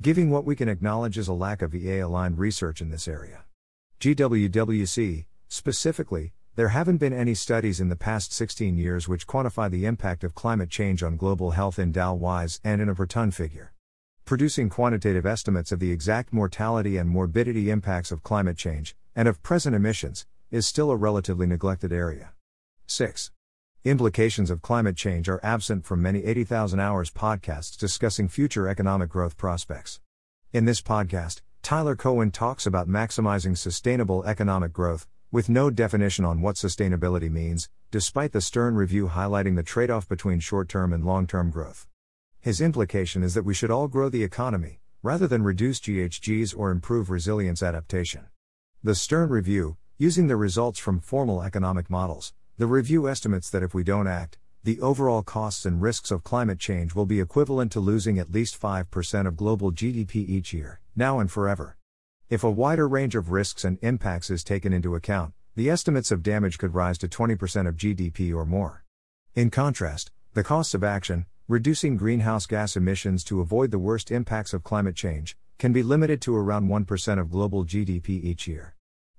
Giving 0.00 0.30
what 0.30 0.46
we 0.46 0.56
can 0.56 0.70
acknowledge 0.70 1.18
is 1.18 1.28
a 1.28 1.34
lack 1.34 1.60
of 1.60 1.74
EA 1.74 1.98
aligned 1.98 2.38
research 2.38 2.80
in 2.80 2.88
this 2.88 3.06
area. 3.06 3.44
GWWC, 4.00 5.26
specifically, 5.48 6.32
there 6.56 6.68
haven't 6.68 6.96
been 6.96 7.12
any 7.12 7.34
studies 7.34 7.80
in 7.80 7.90
the 7.90 7.96
past 7.96 8.32
16 8.32 8.78
years 8.78 9.08
which 9.08 9.26
quantify 9.26 9.70
the 9.70 9.84
impact 9.84 10.24
of 10.24 10.34
climate 10.34 10.70
change 10.70 11.02
on 11.02 11.18
global 11.18 11.50
health 11.50 11.78
in 11.78 11.92
DALYs 11.92 12.60
and 12.64 12.80
in 12.80 12.88
a 12.88 12.94
per 12.94 13.04
ton 13.04 13.30
figure. 13.30 13.74
Producing 14.28 14.68
quantitative 14.68 15.24
estimates 15.24 15.72
of 15.72 15.80
the 15.80 15.90
exact 15.90 16.34
mortality 16.34 16.98
and 16.98 17.08
morbidity 17.08 17.70
impacts 17.70 18.12
of 18.12 18.22
climate 18.22 18.58
change, 18.58 18.94
and 19.16 19.26
of 19.26 19.42
present 19.42 19.74
emissions, 19.74 20.26
is 20.50 20.66
still 20.66 20.90
a 20.90 20.96
relatively 20.96 21.46
neglected 21.46 21.94
area. 21.94 22.34
6. 22.88 23.30
Implications 23.84 24.50
of 24.50 24.60
climate 24.60 24.98
change 24.98 25.30
are 25.30 25.40
absent 25.42 25.86
from 25.86 26.02
many 26.02 26.26
80,000 26.26 26.78
hours 26.78 27.10
podcasts 27.10 27.78
discussing 27.78 28.28
future 28.28 28.68
economic 28.68 29.08
growth 29.08 29.38
prospects. 29.38 29.98
In 30.52 30.66
this 30.66 30.82
podcast, 30.82 31.40
Tyler 31.62 31.96
Cowen 31.96 32.30
talks 32.30 32.66
about 32.66 32.86
maximizing 32.86 33.56
sustainable 33.56 34.22
economic 34.26 34.74
growth, 34.74 35.08
with 35.32 35.48
no 35.48 35.70
definition 35.70 36.26
on 36.26 36.42
what 36.42 36.56
sustainability 36.56 37.30
means, 37.30 37.70
despite 37.90 38.32
the 38.32 38.42
Stern 38.42 38.74
review 38.74 39.08
highlighting 39.08 39.56
the 39.56 39.62
trade 39.62 39.90
off 39.90 40.06
between 40.06 40.38
short 40.38 40.68
term 40.68 40.92
and 40.92 41.02
long 41.02 41.26
term 41.26 41.50
growth. 41.50 41.86
His 42.40 42.60
implication 42.60 43.24
is 43.24 43.34
that 43.34 43.44
we 43.44 43.52
should 43.52 43.70
all 43.70 43.88
grow 43.88 44.08
the 44.08 44.22
economy, 44.22 44.80
rather 45.02 45.26
than 45.26 45.42
reduce 45.42 45.80
GHGs 45.80 46.56
or 46.56 46.70
improve 46.70 47.10
resilience 47.10 47.62
adaptation. 47.62 48.26
The 48.82 48.94
Stern 48.94 49.28
review, 49.28 49.76
using 49.96 50.28
the 50.28 50.36
results 50.36 50.78
from 50.78 51.00
formal 51.00 51.42
economic 51.42 51.90
models, 51.90 52.32
the 52.56 52.66
review 52.66 53.08
estimates 53.08 53.50
that 53.50 53.64
if 53.64 53.74
we 53.74 53.82
don't 53.82 54.06
act, 54.06 54.38
the 54.62 54.80
overall 54.80 55.22
costs 55.22 55.66
and 55.66 55.82
risks 55.82 56.12
of 56.12 56.22
climate 56.22 56.60
change 56.60 56.94
will 56.94 57.06
be 57.06 57.20
equivalent 57.20 57.72
to 57.72 57.80
losing 57.80 58.18
at 58.18 58.30
least 58.30 58.60
5% 58.60 59.26
of 59.26 59.36
global 59.36 59.72
GDP 59.72 60.16
each 60.28 60.52
year, 60.52 60.80
now 60.94 61.18
and 61.18 61.30
forever. 61.30 61.76
If 62.28 62.44
a 62.44 62.50
wider 62.50 62.86
range 62.86 63.16
of 63.16 63.30
risks 63.32 63.64
and 63.64 63.78
impacts 63.82 64.30
is 64.30 64.44
taken 64.44 64.72
into 64.72 64.94
account, 64.94 65.34
the 65.56 65.70
estimates 65.70 66.12
of 66.12 66.22
damage 66.22 66.58
could 66.58 66.74
rise 66.74 66.98
to 66.98 67.08
20% 67.08 67.66
of 67.66 67.76
GDP 67.76 68.32
or 68.32 68.44
more. 68.44 68.84
In 69.34 69.50
contrast, 69.50 70.12
the 70.34 70.44
costs 70.44 70.74
of 70.74 70.84
action, 70.84 71.26
reducing 71.48 71.96
greenhouse 71.96 72.44
gas 72.44 72.76
emissions 72.76 73.24
to 73.24 73.40
avoid 73.40 73.70
the 73.70 73.78
worst 73.78 74.10
impacts 74.10 74.52
of 74.52 74.62
climate 74.62 74.94
change, 74.94 75.34
can 75.56 75.72
be 75.72 75.82
limited 75.82 76.20
to 76.20 76.36
around 76.36 76.68
1% 76.68 77.18
of 77.18 77.30
global 77.30 77.64
GDP 77.64 78.22
each 78.22 78.46
year. 78.46 78.74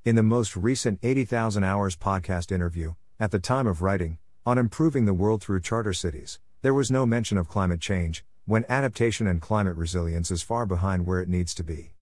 In 0.05 0.15
the 0.15 0.21
most 0.21 0.55
recent 0.55 1.00
80,000 1.01 1.63
Hours 1.63 1.98
podcast 1.98 2.51
interview, 2.51 2.93
at 3.19 3.31
the 3.31 3.39
time 3.39 3.65
of 3.65 3.81
writing, 3.81 4.19
on 4.45 4.59
improving 4.59 5.05
the 5.05 5.13
world 5.15 5.41
through 5.41 5.62
charter 5.62 5.91
cities, 5.91 6.39
there 6.62 6.75
was 6.75 6.91
no 6.91 7.03
mention 7.03 7.36
of 7.36 7.48
climate 7.48 7.81
change, 7.81 8.24
when 8.45 8.63
adaptation 8.69 9.25
and 9.25 9.41
climate 9.41 9.75
resilience 9.75 10.29
is 10.29 10.43
far 10.43 10.67
behind 10.67 11.07
where 11.07 11.21
it 11.21 11.29
needs 11.29 11.55
to 11.55 11.63
be. 11.63 11.93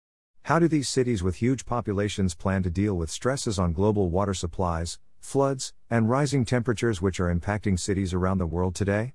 How 0.44 0.60
do 0.60 0.68
these 0.68 0.90
cities 0.90 1.24
with 1.24 1.38
huge 1.38 1.66
populations 1.66 2.36
plan 2.36 2.64
to 2.64 2.70
deal 2.70 2.96
with 2.96 3.10
stresses 3.10 3.58
on 3.58 3.72
global 3.72 4.10
water 4.10 4.34
supplies, 4.34 5.00
floods, 5.22 5.74
and 5.90 6.10
rising 6.10 6.44
temperatures 6.44 7.02
which 7.02 7.22
are 7.22 7.34
impacting 7.34 7.80
cities 7.80 8.14
around 8.14 8.40
the 8.40 8.46
world 8.46 8.76
today? 8.76 9.14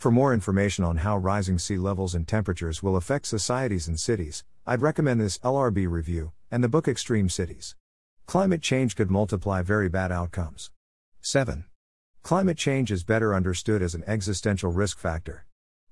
For 0.00 0.10
more 0.10 0.32
information 0.32 0.82
on 0.82 0.96
how 0.96 1.18
rising 1.18 1.58
sea 1.58 1.76
levels 1.76 2.14
and 2.14 2.26
temperatures 2.26 2.82
will 2.82 2.96
affect 2.96 3.26
societies 3.26 3.86
and 3.86 4.00
cities, 4.00 4.44
I'd 4.66 4.80
recommend 4.80 5.20
this 5.20 5.36
LRB 5.40 5.90
review 5.90 6.32
and 6.50 6.64
the 6.64 6.70
book 6.70 6.88
Extreme 6.88 7.28
Cities. 7.28 7.76
Climate 8.24 8.62
change 8.62 8.96
could 8.96 9.10
multiply 9.10 9.60
very 9.60 9.90
bad 9.90 10.10
outcomes. 10.10 10.70
7. 11.20 11.66
Climate 12.22 12.56
change 12.56 12.90
is 12.90 13.04
better 13.04 13.34
understood 13.34 13.82
as 13.82 13.94
an 13.94 14.02
existential 14.06 14.72
risk 14.72 14.98
factor. 14.98 15.44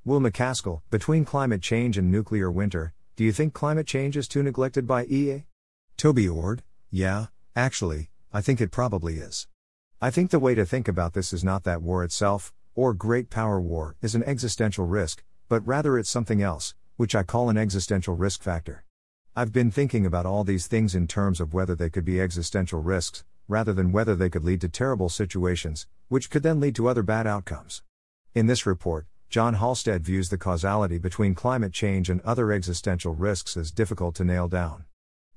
Will 0.06 0.20
MacAskill, 0.20 0.80
between 0.88 1.26
climate 1.26 1.60
change 1.60 1.98
and 1.98 2.10
nuclear 2.10 2.50
winter, 2.50 2.94
do 3.14 3.24
you 3.24 3.32
think 3.32 3.52
climate 3.52 3.86
change 3.86 4.16
is 4.16 4.26
too 4.26 4.42
neglected 4.42 4.86
by 4.86 5.04
EA? 5.04 5.44
Toby 5.98 6.26
Ord, 6.26 6.62
yeah, 6.90 7.26
Actually, 7.58 8.08
I 8.32 8.40
think 8.40 8.60
it 8.60 8.70
probably 8.70 9.16
is. 9.16 9.48
I 10.00 10.10
think 10.10 10.30
the 10.30 10.38
way 10.38 10.54
to 10.54 10.64
think 10.64 10.86
about 10.86 11.12
this 11.12 11.32
is 11.32 11.42
not 11.42 11.64
that 11.64 11.82
war 11.82 12.04
itself, 12.04 12.54
or 12.78 12.94
great 12.94 13.28
power 13.28 13.60
war, 13.60 13.96
is 14.00 14.14
an 14.14 14.22
existential 14.22 14.86
risk, 14.86 15.24
but 15.48 15.66
rather 15.66 15.98
it's 15.98 16.08
something 16.08 16.40
else, 16.40 16.76
which 16.94 17.12
I 17.12 17.24
call 17.24 17.50
an 17.50 17.58
existential 17.58 18.14
risk 18.14 18.40
factor. 18.40 18.84
I've 19.34 19.52
been 19.52 19.72
thinking 19.72 20.06
about 20.06 20.26
all 20.26 20.44
these 20.44 20.68
things 20.68 20.94
in 20.94 21.08
terms 21.08 21.40
of 21.40 21.52
whether 21.52 21.74
they 21.74 21.90
could 21.90 22.04
be 22.04 22.20
existential 22.20 22.80
risks, 22.80 23.24
rather 23.48 23.72
than 23.72 23.90
whether 23.90 24.14
they 24.14 24.30
could 24.30 24.44
lead 24.44 24.60
to 24.60 24.68
terrible 24.68 25.08
situations, 25.08 25.88
which 26.06 26.30
could 26.30 26.44
then 26.44 26.60
lead 26.60 26.76
to 26.76 26.86
other 26.86 27.02
bad 27.02 27.26
outcomes. 27.26 27.82
In 28.32 28.46
this 28.46 28.64
report, 28.64 29.08
John 29.28 29.54
Halstead 29.54 30.04
views 30.04 30.28
the 30.28 30.38
causality 30.38 30.98
between 30.98 31.34
climate 31.34 31.72
change 31.72 32.08
and 32.08 32.20
other 32.20 32.52
existential 32.52 33.12
risks 33.12 33.56
as 33.56 33.72
difficult 33.72 34.14
to 34.14 34.24
nail 34.24 34.46
down. 34.46 34.84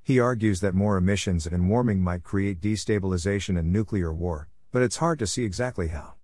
He 0.03 0.19
argues 0.19 0.59
that 0.59 0.75
more 0.75 0.95
emissions 0.95 1.47
and 1.47 1.67
warming 1.67 2.01
might 2.01 2.21
create 2.21 2.61
destabilization 2.61 3.57
and 3.57 3.73
nuclear 3.73 4.13
war, 4.13 4.47
but 4.71 4.83
it's 4.83 4.97
hard 4.97 5.17
to 5.17 5.25
see 5.25 5.43
exactly 5.43 5.87
how. 5.87 6.20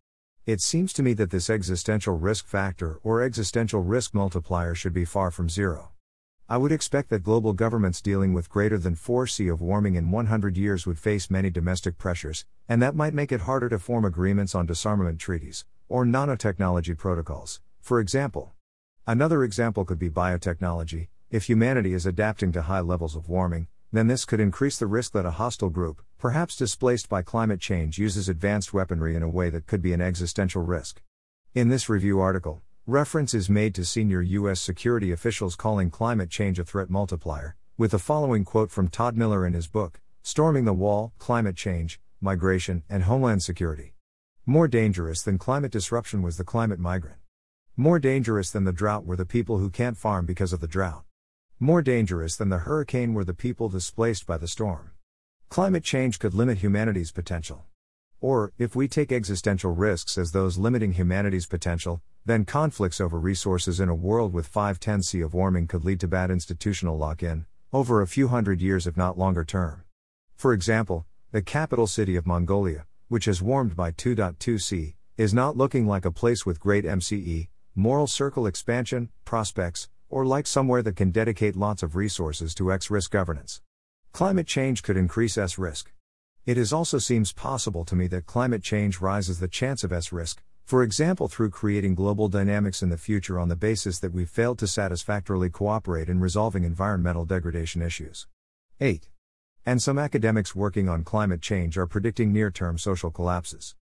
It 0.48 0.62
seems 0.62 0.94
to 0.94 1.04
me 1.04 1.12
that 1.16 1.30
this 1.30 1.50
existential 1.50 2.18
risk 2.18 2.48
factor 2.48 3.02
or 3.04 3.22
existential 3.22 3.82
risk 3.82 4.14
multiplier 4.14 4.74
should 4.74 4.94
be 4.94 5.04
far 5.04 5.30
from 5.30 5.50
zero. 5.50 5.92
I 6.48 6.56
would 6.56 6.72
expect 6.72 7.10
that 7.10 7.22
global 7.22 7.52
governments 7.52 8.02
dealing 8.02 8.34
with 8.34 8.48
greater 8.48 8.78
than 8.78 8.96
4 8.96 9.28
C 9.28 9.50
of 9.50 9.60
warming 9.60 9.96
in 9.96 10.10
100 10.10 10.56
years 10.56 10.86
would 10.88 11.00
face 11.00 11.30
many 11.30 11.50
domestic 11.50 11.98
pressures, 11.98 12.46
and 12.70 12.82
that 12.82 12.96
might 12.96 13.14
make 13.14 13.34
it 13.34 13.42
harder 13.42 13.68
to 13.68 13.78
form 13.78 14.06
agreements 14.06 14.56
on 14.56 14.66
disarmament 14.66 15.20
treaties, 15.20 15.66
or 15.90 16.06
nanotechnology 16.06 16.98
protocols, 16.98 17.60
for 17.82 18.00
example. 18.00 18.54
Another 19.06 19.44
example 19.44 19.84
could 19.84 20.00
be 20.00 20.10
biotechnology. 20.10 21.10
If 21.30 21.50
humanity 21.50 21.94
is 21.94 22.06
adapting 22.06 22.54
to 22.54 22.62
high 22.62 22.80
levels 22.80 23.18
of 23.18 23.28
warming, 23.28 23.68
then 23.92 24.08
this 24.08 24.24
could 24.24 24.40
increase 24.40 24.80
the 24.80 24.88
risk 24.88 25.12
that 25.12 25.26
a 25.26 25.32
hostile 25.32 25.70
group, 25.70 26.02
perhaps 26.18 26.56
displaced 26.56 27.10
by 27.10 27.22
climate 27.22 27.60
change, 27.60 27.98
uses 27.98 28.28
advanced 28.28 28.74
weaponry 28.74 29.16
in 29.16 29.24
a 29.24 29.30
way 29.30 29.50
that 29.50 29.68
could 29.68 29.82
be 29.82 29.94
an 29.94 30.02
existential 30.02 30.64
risk. 30.64 31.02
In 31.54 31.70
this 31.70 31.90
review 31.90 32.20
article, 32.20 32.62
reference 32.86 33.34
is 33.34 33.50
made 33.50 33.76
to 33.76 33.86
senior 33.86 34.22
U.S. 34.22 34.60
security 34.60 35.12
officials 35.12 35.56
calling 35.56 35.90
climate 35.90 36.30
change 36.30 36.58
a 36.60 36.64
threat 36.64 36.90
multiplier, 36.90 37.56
with 37.78 37.92
the 37.92 38.00
following 38.00 38.44
quote 38.44 38.72
from 38.72 38.88
Todd 38.88 39.16
Miller 39.16 39.46
in 39.46 39.54
his 39.54 39.68
book, 39.68 40.00
Storming 40.24 40.66
the 40.66 40.74
Wall 40.74 41.14
Climate 41.20 41.56
Change, 41.56 42.00
Migration, 42.20 42.84
and 42.90 43.04
Homeland 43.04 43.44
Security. 43.44 43.94
More 44.46 44.68
dangerous 44.68 45.22
than 45.22 45.38
climate 45.38 45.72
disruption 45.72 46.22
was 46.22 46.38
the 46.38 46.44
climate 46.44 46.80
migrant. 46.80 47.18
More 47.76 48.00
dangerous 48.00 48.50
than 48.50 48.64
the 48.64 48.72
drought 48.72 49.06
were 49.06 49.16
the 49.16 49.26
people 49.26 49.60
who 49.60 49.70
can't 49.70 49.98
farm 49.98 50.26
because 50.26 50.52
of 50.52 50.62
the 50.62 50.68
drought. 50.68 51.04
More 51.60 51.84
dangerous 51.84 52.36
than 52.36 52.50
the 52.50 52.60
hurricane 52.60 53.14
were 53.14 53.26
the 53.26 53.34
people 53.34 53.70
displaced 53.70 54.26
by 54.26 54.38
the 54.38 54.48
storm. 54.48 54.92
Climate 55.50 55.84
change 55.84 56.20
could 56.20 56.34
limit 56.34 56.60
humanity's 56.60 57.12
potential. 57.12 57.66
Or, 58.20 58.52
if 58.58 58.76
we 58.76 58.88
take 58.88 59.12
existential 59.12 59.72
risks 59.72 60.18
as 60.18 60.32
those 60.32 60.58
limiting 60.58 60.94
humanity's 60.94 61.48
potential, 61.48 62.02
then 62.26 62.46
conflicts 62.46 63.00
over 63.00 63.20
resources 63.20 63.80
in 63.80 63.90
a 63.90 63.96
world 63.96 64.34
with 64.34 64.46
5 64.48 64.80
10 64.80 65.02
C 65.02 65.22
of 65.22 65.34
warming 65.34 65.68
could 65.68 65.86
lead 65.86 66.00
to 66.02 66.08
bad 66.08 66.30
institutional 66.30 66.98
lock 66.98 67.24
in, 67.24 67.46
over 67.72 68.02
a 68.02 68.08
few 68.08 68.28
hundred 68.28 68.62
years 68.62 68.86
if 68.86 68.98
not 68.98 69.18
longer 69.18 69.44
term. 69.44 69.84
For 70.36 70.54
example, 70.54 71.06
the 71.32 71.42
capital 71.42 71.88
city 71.88 72.16
of 72.16 72.28
Mongolia, 72.28 72.86
which 73.08 73.26
has 73.26 73.42
warmed 73.42 73.76
by 73.76 73.92
2.2 73.92 74.62
C, 74.62 74.96
is 75.16 75.34
not 75.34 75.58
looking 75.58 75.88
like 75.88 76.06
a 76.06 76.12
place 76.12 76.46
with 76.46 76.60
great 76.60 76.86
MCE, 76.86 77.48
moral 77.74 78.08
circle 78.08 78.46
expansion, 78.46 79.10
prospects, 79.26 79.90
or 80.10 80.26
like 80.26 80.46
somewhere 80.46 80.82
that 80.84 80.96
can 80.96 81.12
dedicate 81.12 81.56
lots 81.56 81.82
of 81.82 81.96
resources 81.96 82.54
to 82.56 82.72
X 82.72 82.92
risk 82.92 83.12
governance. 83.12 83.62
Climate 84.12 84.48
change 84.48 84.84
could 84.84 84.98
increase 84.98 85.38
S 85.38 85.58
risk. 85.58 85.92
It 86.46 86.58
is 86.58 86.74
also 86.74 86.98
seems 86.98 87.34
possible 87.34 87.86
to 87.86 87.96
me 87.96 88.08
that 88.08 88.26
climate 88.26 88.64
change 88.64 89.02
rises 89.02 89.40
the 89.40 89.48
chance 89.48 89.84
of 89.84 89.92
S 89.92 90.12
risk, 90.12 90.42
for 90.66 90.84
example 90.84 91.28
through 91.28 91.50
creating 91.50 91.96
global 91.96 92.28
dynamics 92.28 92.82
in 92.82 92.90
the 92.90 92.98
future 92.98 93.40
on 93.40 93.50
the 93.50 93.56
basis 93.56 94.00
that 94.00 94.14
we've 94.14 94.30
failed 94.30 94.60
to 94.60 94.68
satisfactorily 94.68 95.50
cooperate 95.50 96.10
in 96.10 96.20
resolving 96.20 96.64
environmental 96.64 97.26
degradation 97.26 97.82
issues. 97.82 98.28
8. 98.80 99.10
And 99.66 99.82
some 99.82 100.00
academics 100.00 100.56
working 100.56 100.88
on 100.88 101.04
climate 101.04 101.42
change 101.42 101.78
are 101.78 101.88
predicting 101.88 102.32
near 102.32 102.50
term 102.50 102.78
social 102.78 103.12
collapses. 103.12 103.76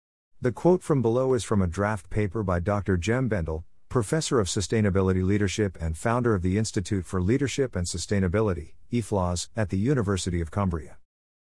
The 0.41 0.53
quote 0.53 0.83
from 0.83 1.03
below 1.03 1.35
is 1.35 1.45
from 1.45 1.63
a 1.63 1.67
draft 1.67 2.11
paper 2.11 2.43
by 2.43 2.59
Dr. 2.59 2.97
Jem 2.97 3.29
Bendell, 3.29 3.65
Professor 3.93 4.41
of 4.41 4.47
Sustainability 4.47 5.23
Leadership 5.23 5.77
and 5.79 5.99
founder 5.99 6.35
of 6.35 6.41
the 6.41 6.57
Institute 6.57 7.05
for 7.05 7.21
Leadership 7.21 7.77
and 7.77 7.87
Sustainability, 7.87 8.73
IFLAS, 8.91 9.51
at 9.55 9.69
the 9.69 9.77
University 9.77 10.41
of 10.41 10.51
Cumbria. 10.51 10.97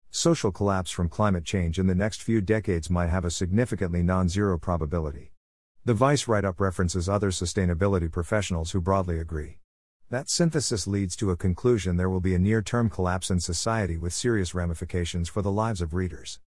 Social 0.10 0.52
collapse 0.52 0.92
from 0.92 1.08
climate 1.08 1.46
change 1.46 1.80
in 1.80 1.88
the 1.88 1.96
next 1.96 2.22
few 2.22 2.42
decades 2.42 2.90
might 2.90 3.08
have 3.08 3.24
a 3.24 3.32
significantly 3.32 4.04
non 4.04 4.28
zero 4.28 4.58
probability. 4.58 5.32
The 5.86 5.94
Vice 5.94 6.28
write 6.28 6.44
up 6.44 6.60
references 6.60 7.08
other 7.08 7.32
sustainability 7.32 8.12
professionals 8.12 8.72
who 8.72 8.82
broadly 8.82 9.18
agree. 9.18 9.60
That 10.10 10.30
synthesis 10.30 10.86
leads 10.86 11.16
to 11.16 11.32
a 11.32 11.38
conclusion 11.38 11.96
there 11.96 12.10
will 12.10 12.20
be 12.20 12.36
a 12.36 12.38
near 12.38 12.62
term 12.62 12.90
collapse 12.90 13.32
in 13.32 13.40
society 13.40 13.96
with 13.96 14.12
serious 14.12 14.54
ramifications 14.54 15.30
for 15.30 15.42
the 15.42 15.54
lives 15.54 15.82
of 15.82 15.94
readers. 15.94 16.42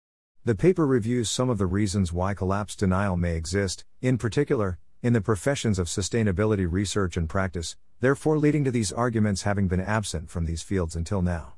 The 0.44 0.54
paper 0.54 0.86
reviews 0.86 1.30
some 1.30 1.50
of 1.50 1.60
the 1.60 1.66
reasons 1.66 2.12
why 2.12 2.34
collapse 2.34 2.76
denial 2.76 3.16
may 3.16 3.38
exist, 3.38 3.86
in 4.02 4.18
particular, 4.18 4.80
in 5.04 5.12
the 5.12 5.20
professions 5.20 5.80
of 5.80 5.88
sustainability 5.88 6.66
research 6.68 7.18
and 7.18 7.28
practice, 7.28 7.76
therefore 8.00 8.38
leading 8.38 8.64
to 8.64 8.72
these 8.72 8.94
arguments 8.94 9.42
having 9.42 9.68
been 9.68 9.82
absent 9.82 10.30
from 10.30 10.46
these 10.46 10.64
fields 10.64 10.96
until 10.96 11.22
now. 11.22 11.56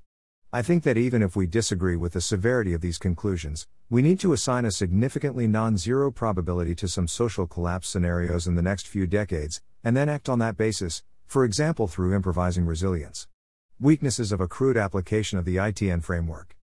I 0.52 0.64
think 0.64 0.82
that 0.84 0.98
even 0.98 1.22
if 1.22 1.36
we 1.36 1.46
disagree 1.46 1.96
with 1.96 2.14
the 2.14 2.22
severity 2.22 2.74
of 2.74 2.82
these 2.82 2.98
conclusions, 2.98 3.68
we 3.88 4.02
need 4.02 4.20
to 4.22 4.34
assign 4.34 4.66
a 4.66 4.72
significantly 4.72 5.46
non 5.46 5.78
zero 5.78 6.10
probability 6.10 6.74
to 6.74 6.88
some 6.88 7.08
social 7.08 7.46
collapse 7.46 7.88
scenarios 7.88 8.48
in 8.48 8.56
the 8.56 8.64
next 8.64 8.88
few 8.88 9.06
decades, 9.06 9.62
and 9.84 9.96
then 9.96 10.10
act 10.10 10.28
on 10.28 10.40
that 10.40 10.58
basis, 10.58 11.04
for 11.28 11.46
example 11.46 11.88
through 11.88 12.16
improvising 12.16 12.66
resilience. 12.66 13.28
Weaknesses 13.80 14.32
of 14.32 14.42
a 14.42 14.48
crude 14.48 14.76
application 14.76 15.38
of 15.38 15.46
the 15.46 15.58
ITN 15.58 16.04
framework. 16.04 16.56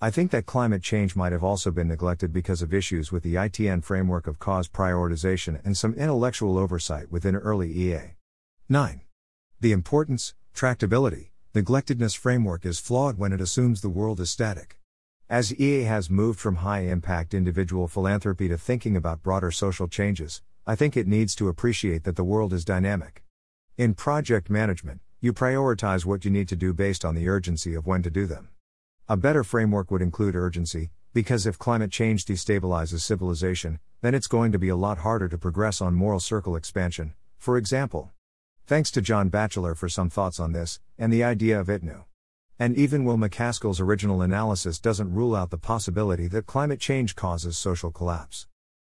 I 0.00 0.10
think 0.10 0.30
that 0.30 0.46
climate 0.46 0.84
change 0.84 1.16
might 1.16 1.32
have 1.32 1.42
also 1.42 1.72
been 1.72 1.88
neglected 1.88 2.32
because 2.32 2.62
of 2.62 2.72
issues 2.72 3.10
with 3.10 3.24
the 3.24 3.34
ITN 3.34 3.82
framework 3.82 4.28
of 4.28 4.38
cause 4.38 4.68
prioritization 4.68 5.60
and 5.64 5.76
some 5.76 5.92
intellectual 5.94 6.56
oversight 6.56 7.10
within 7.10 7.34
early 7.34 7.72
EA. 7.72 8.14
9. 8.68 9.00
The 9.60 9.72
importance, 9.72 10.34
tractability, 10.54 11.30
neglectedness 11.52 12.16
framework 12.16 12.64
is 12.64 12.78
flawed 12.78 13.18
when 13.18 13.32
it 13.32 13.40
assumes 13.40 13.80
the 13.80 13.88
world 13.88 14.20
is 14.20 14.30
static. 14.30 14.78
As 15.28 15.52
EA 15.58 15.82
has 15.82 16.08
moved 16.08 16.38
from 16.38 16.56
high 16.56 16.82
impact 16.82 17.34
individual 17.34 17.88
philanthropy 17.88 18.46
to 18.46 18.56
thinking 18.56 18.94
about 18.94 19.24
broader 19.24 19.50
social 19.50 19.88
changes, 19.88 20.42
I 20.64 20.76
think 20.76 20.96
it 20.96 21.08
needs 21.08 21.34
to 21.34 21.48
appreciate 21.48 22.04
that 22.04 22.14
the 22.14 22.22
world 22.22 22.52
is 22.52 22.64
dynamic. 22.64 23.24
In 23.76 23.94
project 23.94 24.48
management, 24.48 25.00
you 25.20 25.32
prioritize 25.32 26.04
what 26.04 26.24
you 26.24 26.30
need 26.30 26.48
to 26.50 26.56
do 26.56 26.72
based 26.72 27.04
on 27.04 27.16
the 27.16 27.28
urgency 27.28 27.74
of 27.74 27.88
when 27.88 28.04
to 28.04 28.10
do 28.10 28.26
them. 28.26 28.50
A 29.10 29.16
better 29.16 29.42
framework 29.42 29.90
would 29.90 30.02
include 30.02 30.36
urgency, 30.36 30.90
because 31.14 31.46
if 31.46 31.58
climate 31.58 31.90
change 31.90 32.26
destabilizes 32.26 33.00
civilization, 33.00 33.78
then 34.02 34.14
it's 34.14 34.26
going 34.26 34.52
to 34.52 34.58
be 34.58 34.68
a 34.68 34.76
lot 34.76 34.98
harder 34.98 35.30
to 35.30 35.38
progress 35.38 35.80
on 35.80 35.94
moral 35.94 36.20
circle 36.20 36.54
expansion, 36.54 37.14
for 37.38 37.56
example. 37.56 38.10
Thanks 38.66 38.90
to 38.90 39.00
John 39.00 39.30
Bachelor 39.30 39.74
for 39.74 39.88
some 39.88 40.10
thoughts 40.10 40.38
on 40.38 40.52
this, 40.52 40.78
and 40.98 41.10
the 41.10 41.24
idea 41.24 41.58
of 41.58 41.68
ITNU. 41.68 42.04
And 42.58 42.76
even 42.76 43.02
Will 43.02 43.16
MacAskill's 43.16 43.80
original 43.80 44.20
analysis 44.20 44.78
doesn't 44.78 45.14
rule 45.14 45.34
out 45.34 45.48
the 45.48 45.56
possibility 45.56 46.26
that 46.26 46.44
climate 46.44 46.78
change 46.78 47.16
causes 47.16 47.56
social 47.56 47.90
collapse. 47.90 48.46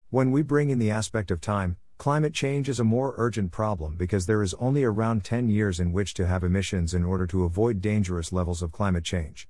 When 0.09 0.31
we 0.31 0.41
bring 0.41 0.69
in 0.69 0.79
the 0.79 0.91
aspect 0.91 1.31
of 1.31 1.39
time, 1.39 1.77
climate 1.97 2.33
change 2.33 2.67
is 2.67 2.81
a 2.81 2.83
more 2.83 3.13
urgent 3.15 3.53
problem 3.53 3.95
because 3.95 4.25
there 4.25 4.43
is 4.43 4.53
only 4.55 4.83
around 4.83 5.23
10 5.23 5.47
years 5.47 5.79
in 5.79 5.93
which 5.93 6.13
to 6.15 6.27
have 6.27 6.43
emissions 6.43 6.93
in 6.93 7.05
order 7.05 7.25
to 7.27 7.45
avoid 7.45 7.79
dangerous 7.79 8.33
levels 8.33 8.61
of 8.61 8.73
climate 8.73 9.05
change. 9.05 9.47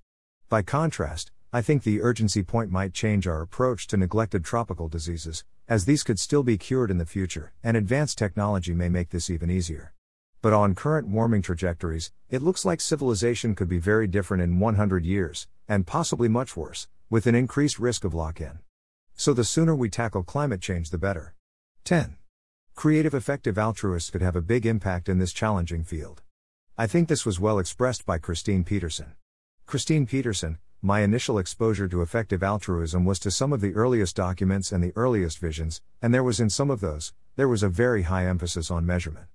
By 0.50 0.64
contrast, 0.64 1.32
I 1.54 1.62
think 1.62 1.84
the 1.84 2.02
urgency 2.02 2.42
point 2.42 2.72
might 2.72 2.92
change 2.92 3.28
our 3.28 3.44
approach 3.44 3.86
to 3.86 3.98
neglected 3.98 4.44
tropical 4.44 4.88
diseases, 4.88 5.44
as 5.68 5.86
these 5.86 6.02
could 6.02 6.20
still 6.20 6.42
be 6.42 6.58
cured 6.58 6.90
in 6.90 6.98
the 6.98 7.06
future, 7.06 7.54
and 7.64 7.78
advanced 7.78 8.18
technology 8.18 8.74
may 8.74 8.90
make 8.90 9.10
this 9.10 9.30
even 9.30 9.52
easier. 9.52 9.94
But 10.42 10.54
on 10.54 10.74
current 10.74 11.08
warming 11.08 11.44
trajectories, 11.44 12.12
it 12.32 12.42
looks 12.42 12.66
like 12.66 12.82
civilization 12.82 13.54
could 13.54 13.70
be 13.70 13.78
very 13.78 14.08
different 14.08 14.42
in 14.42 14.60
100 14.60 15.06
years, 15.06 15.48
and 15.68 15.86
possibly 15.86 16.28
much 16.28 16.58
worse, 16.58 16.88
with 17.12 17.28
an 17.28 17.36
increased 17.36 17.78
risk 17.78 18.04
of 18.04 18.16
lock 18.16 18.42
in. 18.42 18.58
So 19.14 19.34
the 19.34 19.44
sooner 19.44 19.76
we 19.76 19.88
tackle 19.88 20.24
climate 20.24 20.62
change, 20.62 20.90
the 20.90 20.98
better. 20.98 21.36
10. 21.84 22.18
Creative 22.74 23.14
effective 23.14 23.60
altruists 23.60 24.10
could 24.10 24.24
have 24.24 24.36
a 24.36 24.42
big 24.42 24.66
impact 24.66 25.10
in 25.10 25.20
this 25.20 25.32
challenging 25.32 25.84
field. 25.84 26.24
I 26.76 26.88
think 26.88 27.08
this 27.08 27.24
was 27.24 27.40
well 27.40 27.60
expressed 27.60 28.04
by 28.04 28.18
Christine 28.18 28.64
Peterson. 28.64 29.14
Christine 29.70 30.08
Peterson, 30.08 30.58
my 30.82 31.02
initial 31.02 31.38
exposure 31.38 31.88
to 31.88 32.02
effective 32.02 32.42
altruism 32.42 33.06
was 33.06 33.20
to 33.20 33.30
some 33.30 33.54
of 33.54 33.62
the 33.62 33.76
earliest 33.76 34.16
documents 34.16 34.72
and 34.72 34.84
the 34.84 34.94
earliest 34.96 35.38
visions, 35.38 35.80
and 36.02 36.12
there 36.12 36.24
was 36.24 36.40
in 36.40 36.50
some 36.50 36.72
of 36.72 36.80
those, 36.80 37.14
there 37.36 37.48
was 37.48 37.62
a 37.62 37.70
very 37.70 38.02
high 38.02 38.26
emphasis 38.26 38.72
on 38.72 38.84
measurement. 38.84 39.28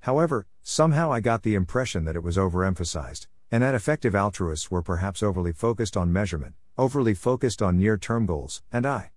However, 0.00 0.48
somehow 0.60 1.12
I 1.12 1.20
got 1.20 1.44
the 1.44 1.54
impression 1.54 2.04
that 2.04 2.16
it 2.16 2.24
was 2.24 2.36
overemphasized, 2.36 3.28
and 3.52 3.62
that 3.62 3.76
effective 3.76 4.16
altruists 4.16 4.72
were 4.72 4.82
perhaps 4.82 5.22
overly 5.22 5.52
focused 5.52 5.96
on 5.96 6.12
measurement, 6.12 6.56
overly 6.76 7.14
focused 7.14 7.62
on 7.62 7.78
near 7.78 7.96
term 7.96 8.26
goals, 8.26 8.64
and 8.72 8.84
I. 8.86 9.12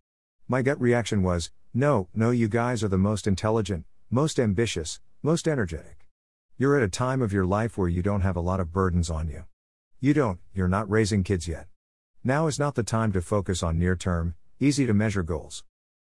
My 0.47 0.61
gut 0.61 0.79
reaction 0.79 1.23
was 1.23 1.49
no, 1.73 2.09
no, 2.13 2.29
you 2.29 2.47
guys 2.47 2.83
are 2.83 2.89
the 2.89 2.95
most 2.99 3.25
intelligent, 3.25 3.85
most 4.11 4.39
ambitious, 4.39 4.99
most 5.23 5.47
energetic. 5.47 6.05
You're 6.59 6.77
at 6.77 6.83
a 6.83 6.89
time 6.89 7.23
of 7.23 7.33
your 7.33 7.47
life 7.47 7.75
where 7.75 7.89
you 7.89 8.03
don't 8.03 8.21
have 8.21 8.35
a 8.35 8.39
lot 8.39 8.59
of 8.59 8.71
burdens 8.71 9.09
on 9.09 9.29
you. 9.29 9.45
You 10.01 10.13
don't, 10.13 10.39
you're 10.53 10.69
not 10.69 10.89
raising 10.89 11.25
kids 11.25 11.45
yet. 11.45 11.67
Now 12.23 12.47
is 12.47 12.57
not 12.57 12.75
the 12.75 12.83
time 12.83 13.11
to 13.11 13.21
focus 13.21 13.61
on 13.61 13.77
near 13.77 13.97
term, 13.97 14.35
easy 14.57 14.85
to 14.85 14.93
measure 14.93 15.23
goals. 15.23 15.65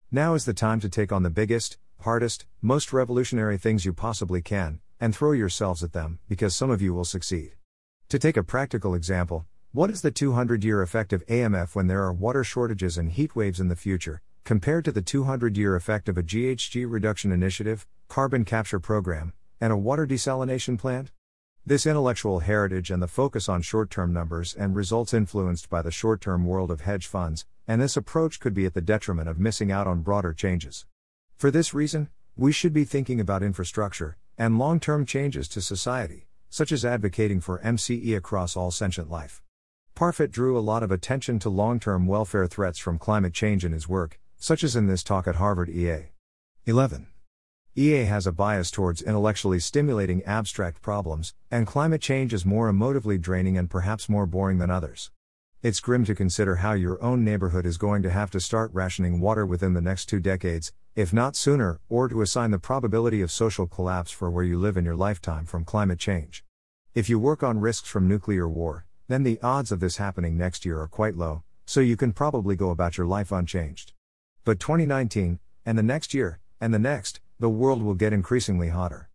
Now 0.10 0.34
is 0.34 0.46
the 0.46 0.54
time 0.54 0.80
to 0.80 0.90
take 0.90 1.12
on 1.12 1.22
the 1.22 1.30
biggest, 1.30 1.78
hardest, 2.00 2.48
most 2.60 2.92
revolutionary 2.92 3.60
things 3.60 3.86
you 3.86 3.94
possibly 3.94 4.42
can, 4.42 4.80
and 5.00 5.16
throw 5.16 5.32
yourselves 5.32 5.84
at 5.84 5.94
them, 5.94 6.18
because 6.28 6.56
some 6.56 6.72
of 6.72 6.82
you 6.82 6.92
will 6.92 7.06
succeed. 7.06 7.52
To 8.10 8.18
take 8.18 8.36
a 8.36 8.42
practical 8.42 8.96
example, 8.96 9.46
what 9.74 9.92
is 9.92 10.02
the 10.02 10.10
200 10.10 10.64
year 10.64 10.82
effect 10.82 11.14
of 11.14 11.24
AMF 11.28 11.76
when 11.76 11.86
there 11.86 12.02
are 12.02 12.12
water 12.12 12.44
shortages 12.44 12.98
and 12.98 13.12
heat 13.12 13.36
waves 13.36 13.60
in 13.60 13.68
the 13.68 13.76
future, 13.76 14.24
compared 14.44 14.86
to 14.86 14.92
the 14.92 15.04
200 15.04 15.56
year 15.56 15.76
effect 15.76 16.10
of 16.10 16.18
a 16.18 16.24
GHG 16.24 16.90
reduction 16.90 17.32
initiative, 17.32 17.86
carbon 18.08 18.44
capture 18.44 18.80
program, 18.80 19.34
and 19.62 19.72
a 19.72 19.78
water 19.78 20.08
desalination 20.08 20.80
plant? 20.80 21.12
This 21.66 21.86
intellectual 21.86 22.40
heritage 22.40 22.92
and 22.92 23.02
the 23.02 23.08
focus 23.08 23.48
on 23.48 23.62
short 23.62 23.90
term 23.90 24.12
numbers 24.12 24.54
and 24.54 24.76
results 24.76 25.14
influenced 25.14 25.70
by 25.70 25.82
the 25.82 25.92
short 25.92 26.20
term 26.20 26.46
world 26.46 26.70
of 26.70 26.82
hedge 26.82 27.08
funds, 27.08 27.46
and 27.66 27.82
this 27.82 27.96
approach 27.96 28.42
could 28.42 28.54
be 28.54 28.66
at 28.66 28.74
the 28.74 28.82
detriment 28.82 29.30
of 29.30 29.40
missing 29.40 29.72
out 29.72 29.88
on 29.88 30.02
broader 30.02 30.34
changes. 30.34 30.86
For 31.38 31.52
this 31.52 31.74
reason, 31.74 32.10
we 32.36 32.52
should 32.52 32.74
be 32.74 32.84
thinking 32.84 33.22
about 33.22 33.44
infrastructure 33.44 34.18
and 34.38 34.60
long 34.60 34.82
term 34.82 35.06
changes 35.06 35.48
to 35.50 35.62
society, 35.62 36.28
such 36.50 36.74
as 36.74 36.84
advocating 36.84 37.40
for 37.40 37.60
MCE 37.60 38.14
across 38.18 38.58
all 38.58 38.70
sentient 38.70 39.10
life. 39.10 39.42
Parfit 39.96 40.32
drew 40.32 40.58
a 40.58 40.60
lot 40.60 40.84
of 40.84 40.92
attention 40.92 41.40
to 41.40 41.50
long 41.50 41.80
term 41.80 42.08
welfare 42.08 42.46
threats 42.46 42.78
from 42.78 43.00
climate 43.00 43.34
change 43.34 43.64
in 43.64 43.72
his 43.72 43.88
work, 43.88 44.20
such 44.36 44.66
as 44.66 44.76
in 44.76 44.88
this 44.88 45.02
talk 45.02 45.30
at 45.30 45.36
Harvard 45.36 45.70
EA. 45.70 46.10
11. 46.66 47.08
EA 47.76 48.04
has 48.04 48.28
a 48.28 48.32
bias 48.32 48.70
towards 48.70 49.02
intellectually 49.02 49.60
stimulating 49.60 50.24
abstract 50.26 50.80
problems, 50.80 51.34
and 51.50 51.66
climate 51.66 52.02
change 52.02 52.32
is 52.32 52.46
more 52.46 52.72
emotively 52.72 53.20
draining 53.20 53.58
and 53.58 53.68
perhaps 53.68 54.08
more 54.08 54.28
boring 54.28 54.60
than 54.60 54.70
others. 54.70 55.10
It's 55.64 55.80
grim 55.80 56.06
to 56.06 56.14
consider 56.14 56.58
how 56.58 56.74
your 56.74 57.02
own 57.02 57.24
neighborhood 57.24 57.66
is 57.66 57.80
going 57.80 58.04
to 58.04 58.12
have 58.12 58.30
to 58.30 58.40
start 58.40 58.70
rationing 58.76 59.20
water 59.20 59.44
within 59.44 59.74
the 59.74 59.82
next 59.82 60.06
two 60.06 60.20
decades, 60.20 60.72
if 60.96 61.12
not 61.12 61.36
sooner, 61.36 61.80
or 61.90 62.08
to 62.10 62.22
assign 62.22 62.52
the 62.52 62.60
probability 62.60 63.22
of 63.22 63.32
social 63.32 63.66
collapse 63.66 64.12
for 64.12 64.30
where 64.30 64.44
you 64.44 64.60
live 64.60 64.78
in 64.78 64.86
your 64.86 64.96
lifetime 64.96 65.44
from 65.44 65.66
climate 65.66 65.98
change. 65.98 66.46
If 66.94 67.10
you 67.10 67.18
work 67.18 67.42
on 67.42 67.60
risks 67.60 67.90
from 67.90 68.08
nuclear 68.08 68.48
war, 68.48 68.86
then 69.08 69.24
the 69.24 69.40
odds 69.42 69.72
of 69.72 69.80
this 69.80 69.98
happening 69.98 70.38
next 70.38 70.64
year 70.64 70.80
are 70.80 70.88
quite 70.88 71.18
low, 71.18 71.42
so 71.66 71.80
you 71.80 71.98
can 71.98 72.14
probably 72.14 72.56
go 72.56 72.70
about 72.70 73.00
your 73.00 73.08
life 73.08 73.32
unchanged. 73.32 73.94
But 74.44 74.60
2019, 74.60 75.40
and 75.66 75.76
the 75.76 75.82
next 75.82 76.14
year, 76.14 76.40
and 76.62 76.72
the 76.72 76.78
next, 76.78 77.20
the 77.44 77.50
world 77.50 77.84
will 77.84 77.94
get 77.94 78.14
increasingly 78.14 78.70
hotter. 78.70 79.10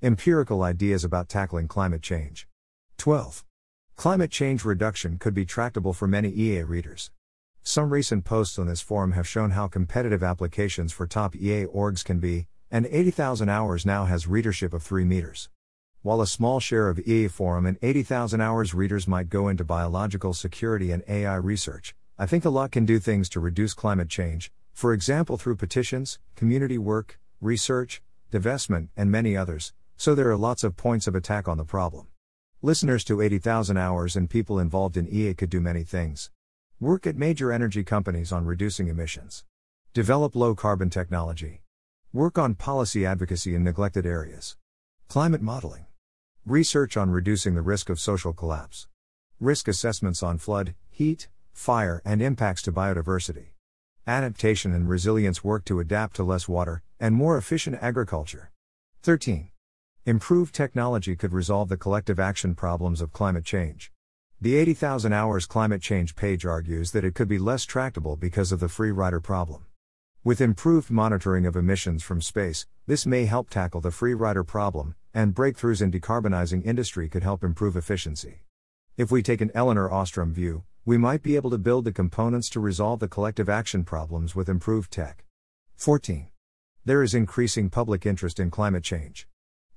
Empirical 0.00 0.62
ideas 0.62 1.04
about 1.04 1.28
tackling 1.28 1.68
climate 1.68 2.00
change. 2.00 2.48
12. 2.96 3.44
Climate 3.94 4.30
change 4.30 4.64
reduction 4.64 5.18
could 5.18 5.34
be 5.34 5.44
tractable 5.44 5.92
for 5.92 6.08
many 6.08 6.30
EA 6.30 6.62
readers. 6.62 7.10
Some 7.62 7.90
recent 7.90 8.24
posts 8.24 8.58
on 8.58 8.68
this 8.68 8.80
forum 8.80 9.12
have 9.12 9.28
shown 9.28 9.50
how 9.50 9.68
competitive 9.68 10.22
applications 10.22 10.94
for 10.94 11.06
top 11.06 11.36
EA 11.36 11.66
orgs 11.66 12.02
can 12.02 12.20
be, 12.20 12.46
and 12.70 12.86
80,000 12.86 13.50
hours 13.50 13.84
now 13.84 14.06
has 14.06 14.26
readership 14.26 14.72
of 14.72 14.82
3 14.82 15.04
meters. 15.04 15.50
While 16.00 16.22
a 16.22 16.26
small 16.26 16.60
share 16.60 16.88
of 16.88 17.06
EA 17.06 17.28
forum 17.28 17.66
and 17.66 17.76
80,000 17.82 18.40
hours 18.40 18.72
readers 18.72 19.06
might 19.06 19.28
go 19.28 19.48
into 19.48 19.62
biological 19.62 20.32
security 20.32 20.90
and 20.90 21.02
AI 21.06 21.36
research, 21.36 21.94
I 22.18 22.24
think 22.24 22.46
a 22.46 22.48
lot 22.48 22.70
can 22.70 22.86
do 22.86 22.98
things 22.98 23.28
to 23.28 23.40
reduce 23.40 23.74
climate 23.74 24.08
change, 24.08 24.50
for 24.72 24.94
example 24.94 25.36
through 25.36 25.56
petitions, 25.56 26.18
community 26.34 26.78
work, 26.78 27.18
research, 27.44 28.00
divestment, 28.32 28.88
and 28.96 29.10
many 29.10 29.36
others, 29.36 29.74
so 29.98 30.14
there 30.14 30.30
are 30.30 30.36
lots 30.36 30.64
of 30.64 30.78
points 30.78 31.06
of 31.06 31.14
attack 31.14 31.46
on 31.46 31.58
the 31.58 31.64
problem. 31.64 32.06
Listeners 32.62 33.04
to 33.04 33.20
80,000 33.20 33.76
hours 33.76 34.16
and 34.16 34.30
people 34.30 34.58
involved 34.58 34.96
in 34.96 35.06
EA 35.06 35.34
could 35.34 35.50
do 35.50 35.60
many 35.60 35.84
things. 35.84 36.30
Work 36.80 37.06
at 37.06 37.18
major 37.18 37.52
energy 37.52 37.84
companies 37.84 38.32
on 38.32 38.46
reducing 38.46 38.88
emissions. 38.88 39.44
Develop 39.92 40.34
low 40.34 40.54
carbon 40.54 40.88
technology. 40.88 41.60
Work 42.14 42.38
on 42.38 42.54
policy 42.54 43.04
advocacy 43.04 43.54
in 43.54 43.62
neglected 43.62 44.06
areas. 44.06 44.56
Climate 45.08 45.42
modeling. 45.42 45.84
Research 46.46 46.96
on 46.96 47.10
reducing 47.10 47.54
the 47.54 47.60
risk 47.60 47.90
of 47.90 48.00
social 48.00 48.32
collapse. 48.32 48.88
Risk 49.38 49.68
assessments 49.68 50.22
on 50.22 50.38
flood, 50.38 50.74
heat, 50.88 51.28
fire, 51.52 52.00
and 52.06 52.22
impacts 52.22 52.62
to 52.62 52.72
biodiversity. 52.72 53.53
Adaptation 54.06 54.74
and 54.74 54.86
resilience 54.86 55.42
work 55.42 55.64
to 55.64 55.80
adapt 55.80 56.16
to 56.16 56.22
less 56.22 56.46
water 56.46 56.82
and 57.00 57.14
more 57.14 57.38
efficient 57.38 57.78
agriculture. 57.80 58.50
13. 59.02 59.48
Improved 60.04 60.54
technology 60.54 61.16
could 61.16 61.32
resolve 61.32 61.70
the 61.70 61.78
collective 61.78 62.20
action 62.20 62.54
problems 62.54 63.00
of 63.00 63.14
climate 63.14 63.46
change. 63.46 63.90
The 64.38 64.56
80,000 64.56 65.14
hours 65.14 65.46
climate 65.46 65.80
change 65.80 66.16
page 66.16 66.44
argues 66.44 66.90
that 66.90 67.02
it 67.02 67.14
could 67.14 67.28
be 67.28 67.38
less 67.38 67.64
tractable 67.64 68.14
because 68.14 68.52
of 68.52 68.60
the 68.60 68.68
free 68.68 68.90
rider 68.90 69.20
problem. 69.20 69.64
With 70.22 70.42
improved 70.42 70.90
monitoring 70.90 71.46
of 71.46 71.56
emissions 71.56 72.02
from 72.02 72.20
space, 72.20 72.66
this 72.86 73.06
may 73.06 73.24
help 73.24 73.48
tackle 73.48 73.80
the 73.80 73.90
free 73.90 74.12
rider 74.12 74.44
problem, 74.44 74.96
and 75.14 75.34
breakthroughs 75.34 75.80
in 75.80 75.90
decarbonizing 75.90 76.62
industry 76.66 77.08
could 77.08 77.22
help 77.22 77.42
improve 77.42 77.74
efficiency. 77.74 78.42
If 78.98 79.10
we 79.10 79.22
take 79.22 79.40
an 79.40 79.50
Elinor 79.54 79.90
Ostrom 79.90 80.34
view, 80.34 80.64
we 80.86 80.98
might 80.98 81.22
be 81.22 81.34
able 81.34 81.48
to 81.48 81.56
build 81.56 81.86
the 81.86 81.92
components 81.92 82.50
to 82.50 82.60
resolve 82.60 83.00
the 83.00 83.08
collective 83.08 83.48
action 83.48 83.84
problems 83.84 84.34
with 84.34 84.50
improved 84.50 84.92
tech. 84.92 85.24
14. 85.76 86.28
There 86.84 87.02
is 87.02 87.14
increasing 87.14 87.70
public 87.70 88.04
interest 88.04 88.38
in 88.38 88.50
climate 88.50 88.84
change. 88.84 89.26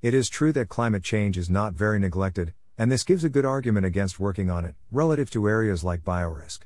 It 0.02 0.14
is 0.14 0.28
true 0.28 0.52
that 0.52 0.68
climate 0.68 1.06
change 1.06 1.38
is 1.38 1.50
not 1.50 1.76
very 1.76 1.98
neglected, 1.98 2.54
and 2.78 2.92
this 2.92 3.06
gives 3.06 3.24
a 3.24 3.30
good 3.30 3.46
argument 3.46 3.86
against 3.86 4.20
working 4.20 4.50
on 4.50 4.66
it, 4.66 4.76
relative 4.92 5.30
to 5.32 5.48
areas 5.48 5.82
like 5.82 6.04
biorisk. 6.04 6.60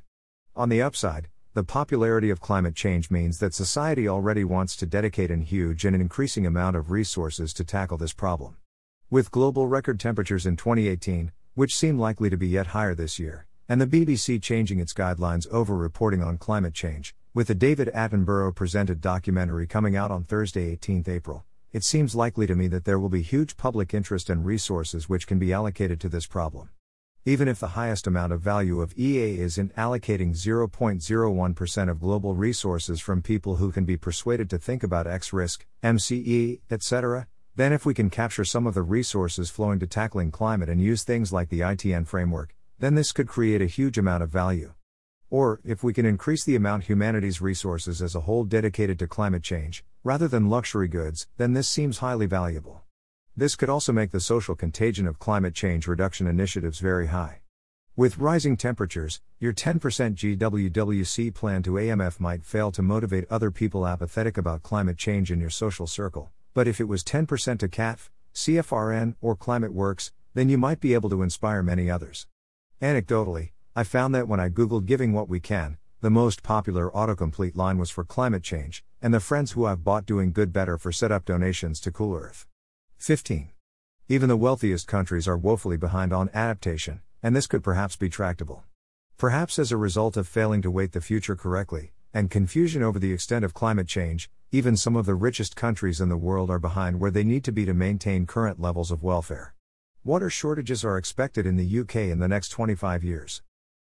On 0.56 0.70
the 0.70 0.82
upside, 0.82 1.28
the 1.54 1.64
popularity 1.64 2.32
of 2.32 2.42
climate 2.42 2.74
change 2.74 3.12
means 3.12 3.38
that 3.38 3.54
society 3.54 4.08
already 4.08 4.44
wants 4.44 4.76
to 4.78 4.88
dedicate 4.88 5.30
an 5.30 5.42
huge 5.42 5.86
and 5.86 5.94
an 5.94 6.02
increasing 6.02 6.48
amount 6.48 6.76
of 6.76 6.90
resources 6.90 7.54
to 7.54 7.64
tackle 7.64 7.98
this 7.98 8.14
problem. 8.14 8.58
With 9.12 9.30
global 9.30 9.68
record 9.68 10.00
temperatures 10.00 10.48
in 10.48 10.58
2018, 10.58 11.32
which 11.54 11.76
seem 11.76 12.00
likely 12.00 12.32
to 12.32 12.38
be 12.38 12.48
yet 12.48 12.68
higher 12.68 12.96
this 12.96 13.20
year, 13.20 13.46
and 13.72 13.80
the 13.80 13.88
BBC 13.88 14.44
changing 14.44 14.82
its 14.82 14.92
guidelines 14.92 15.48
over 15.48 15.78
reporting 15.78 16.22
on 16.22 16.38
climate 16.38 16.74
change, 16.74 17.16
with 17.34 17.48
the 17.48 17.56
David 17.56 17.90
Attenborough 17.96 18.54
presented 18.54 19.00
documentary 19.00 19.66
coming 19.66 19.96
out 19.96 20.12
on 20.12 20.26
Thursday, 20.26 20.74
18 20.74 21.06
April, 21.08 21.46
it 21.72 21.86
seems 21.86 22.14
likely 22.14 22.46
to 22.46 22.54
me 22.54 22.68
that 22.68 22.84
there 22.84 23.00
will 23.00 23.08
be 23.08 23.22
huge 23.22 23.56
public 23.56 23.94
interest 23.94 24.30
and 24.30 24.46
resources 24.46 25.08
which 25.08 25.26
can 25.26 25.40
be 25.40 25.54
allocated 25.54 26.02
to 26.02 26.10
this 26.10 26.28
problem. 26.28 26.68
Even 27.24 27.48
if 27.48 27.62
the 27.62 27.80
highest 27.80 28.08
amount 28.08 28.34
of 28.34 28.42
value 28.42 28.82
of 28.82 28.94
EA 28.98 29.40
is 29.40 29.58
in 29.58 29.70
allocating 29.78 30.32
0.01% 30.32 31.90
of 31.90 32.02
global 32.02 32.36
resources 32.36 33.00
from 33.00 33.22
people 33.22 33.56
who 33.56 33.72
can 33.72 33.86
be 33.86 33.96
persuaded 33.96 34.50
to 34.50 34.58
think 34.58 34.84
about 34.84 35.08
X 35.08 35.32
risk, 35.32 35.66
MCE, 35.82 36.60
etc., 36.70 37.26
then 37.56 37.72
if 37.72 37.86
we 37.86 37.94
can 37.94 38.10
capture 38.10 38.44
some 38.44 38.68
of 38.68 38.74
the 38.74 38.84
resources 38.84 39.50
flowing 39.50 39.80
to 39.80 39.88
tackling 39.88 40.30
climate 40.30 40.68
and 40.68 40.82
use 40.82 41.06
things 41.06 41.32
like 41.32 41.48
the 41.48 41.62
ITN 41.62 42.06
framework, 42.06 42.54
then 42.82 42.96
this 42.96 43.12
could 43.12 43.28
create 43.28 43.62
a 43.62 43.68
huge 43.68 44.00
amount 44.00 44.24
of 44.24 44.30
value. 44.30 44.74
Or, 45.30 45.62
if 45.64 45.84
we 45.84 45.94
can 45.94 46.06
increase 46.06 46.44
the 46.44 46.56
amount 46.56 46.86
humanity's 46.86 47.40
resources 47.40 48.02
as 48.02 48.16
a 48.16 48.22
whole 48.22 48.44
dedicated 48.44 48.98
to 49.00 49.08
climate 49.08 49.44
change, 49.44 49.86
rather 50.04 50.28
than 50.28 50.50
luxury 50.50 50.88
goods, 50.88 51.28
then 51.38 51.54
this 51.54 51.70
seems 51.70 52.00
highly 52.00 52.26
valuable. 52.26 52.82
This 53.38 53.56
could 53.56 53.70
also 53.70 53.94
make 53.94 54.10
the 54.10 54.20
social 54.20 54.56
contagion 54.56 55.06
of 55.06 55.20
climate 55.20 55.54
change 55.54 55.88
reduction 55.88 56.26
initiatives 56.26 56.80
very 56.80 57.08
high. 57.08 57.42
With 57.96 58.18
rising 58.18 58.58
temperatures, 58.58 59.22
your 59.40 59.54
10% 59.54 59.80
GWWC 59.80 61.34
plan 61.36 61.62
to 61.62 61.74
AMF 61.74 62.20
might 62.20 62.44
fail 62.44 62.72
to 62.72 62.82
motivate 62.82 63.26
other 63.30 63.52
people 63.52 63.86
apathetic 63.86 64.38
about 64.40 64.64
climate 64.64 64.98
change 64.98 65.32
in 65.32 65.40
your 65.40 65.52
social 65.52 65.86
circle, 65.86 66.32
but 66.56 66.68
if 66.68 66.82
it 66.82 66.86
was 66.86 67.04
10% 67.04 67.60
to 67.60 67.68
CATF, 67.68 68.10
CFRN, 68.34 69.16
or 69.22 69.36
Climate 69.36 69.74
Works, 69.74 70.12
then 70.34 70.50
you 70.50 70.58
might 70.58 70.80
be 70.80 70.96
able 70.96 71.12
to 71.12 71.22
inspire 71.22 71.62
many 71.62 71.90
others. 71.92 72.26
Anecdotally, 72.82 73.52
I 73.76 73.84
found 73.84 74.16
that 74.16 74.28
when 74.28 74.40
I 74.40 74.50
googled 74.50 74.88
giving 74.88 75.14
what 75.14 75.30
we 75.30 75.40
can, 75.40 75.78
the 76.00 76.10
most 76.10 76.42
popular 76.42 76.90
autocomplete 76.90 77.56
line 77.56 77.78
was 77.78 77.92
for 77.92 78.04
climate 78.04 78.42
change, 78.42 78.84
and 79.04 79.14
the 79.14 79.20
friends 79.20 79.52
who 79.52 79.68
I've 79.68 79.84
bought 79.84 80.08
doing 80.08 80.32
good 80.32 80.52
better 80.52 80.80
for 80.80 80.92
set 80.92 81.12
up 81.12 81.24
donations 81.24 81.80
to 81.82 81.92
Cool 81.92 82.16
Earth. 82.16 82.48
15. 82.98 83.52
Even 84.08 84.30
the 84.30 84.36
wealthiest 84.36 84.88
countries 84.88 85.28
are 85.28 85.38
woefully 85.38 85.78
behind 85.78 86.12
on 86.12 86.32
adaptation, 86.34 87.02
and 87.22 87.36
this 87.36 87.46
could 87.46 87.64
perhaps 87.64 87.96
be 87.96 88.10
tractable. 88.10 88.64
Perhaps 89.16 89.60
as 89.60 89.72
a 89.72 89.78
result 89.78 90.18
of 90.18 90.28
failing 90.28 90.64
to 90.64 90.72
weight 90.72 90.94
the 90.94 91.02
future 91.02 91.36
correctly, 91.36 91.94
and 92.16 92.32
confusion 92.32 92.82
over 92.82 92.98
the 92.98 93.14
extent 93.14 93.46
of 93.46 93.54
climate 93.54 93.88
change, 93.88 94.28
even 94.52 94.76
some 94.76 94.96
of 94.96 95.06
the 95.06 95.14
richest 95.14 95.56
countries 95.56 96.02
in 96.02 96.10
the 96.10 96.18
world 96.18 96.50
are 96.50 96.58
behind 96.58 97.00
where 97.00 97.12
they 97.12 97.24
need 97.24 97.44
to 97.44 97.52
be 97.52 97.64
to 97.64 97.76
maintain 97.76 98.26
current 98.26 98.60
levels 98.60 98.90
of 98.90 99.04
welfare. 99.04 99.54
Water 100.04 100.32
shortages 100.32 100.84
are 100.84 100.98
expected 100.98 101.46
in 101.46 101.58
the 101.58 101.80
UK 101.80 101.96
in 101.98 102.18
the 102.18 102.28
next 102.28 102.50
25 102.50 103.04
years. 103.04 103.44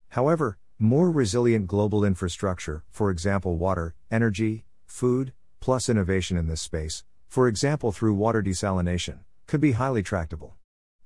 However, 0.10 0.58
More 0.78 1.10
resilient 1.10 1.68
global 1.68 2.04
infrastructure, 2.04 2.84
for 2.92 3.10
example, 3.10 3.56
water, 3.56 3.96
energy, 4.12 4.66
food, 4.86 5.32
plus 5.62 5.88
innovation 5.88 6.36
in 6.36 6.48
this 6.48 6.60
space, 6.60 7.06
for 7.30 7.48
example, 7.48 7.94
through 7.94 8.16
water 8.16 8.44
desalination, 8.44 9.20
could 9.48 9.62
be 9.62 9.72
highly 9.72 10.04
tractable. 10.04 10.56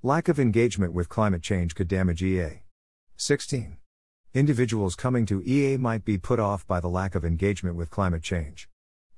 Lack 0.01 0.27
of 0.27 0.39
engagement 0.39 0.91
with 0.91 1.07
climate 1.07 1.43
change 1.43 1.75
could 1.75 1.87
damage 1.87 2.23
EA. 2.23 2.63
16. 3.15 3.77
Individuals 4.33 4.95
coming 4.95 5.27
to 5.27 5.43
EA 5.43 5.77
might 5.77 6.03
be 6.03 6.17
put 6.17 6.39
off 6.39 6.65
by 6.65 6.79
the 6.79 6.89
lack 6.89 7.13
of 7.13 7.23
engagement 7.23 7.75
with 7.75 7.91
climate 7.91 8.23
change. 8.23 8.67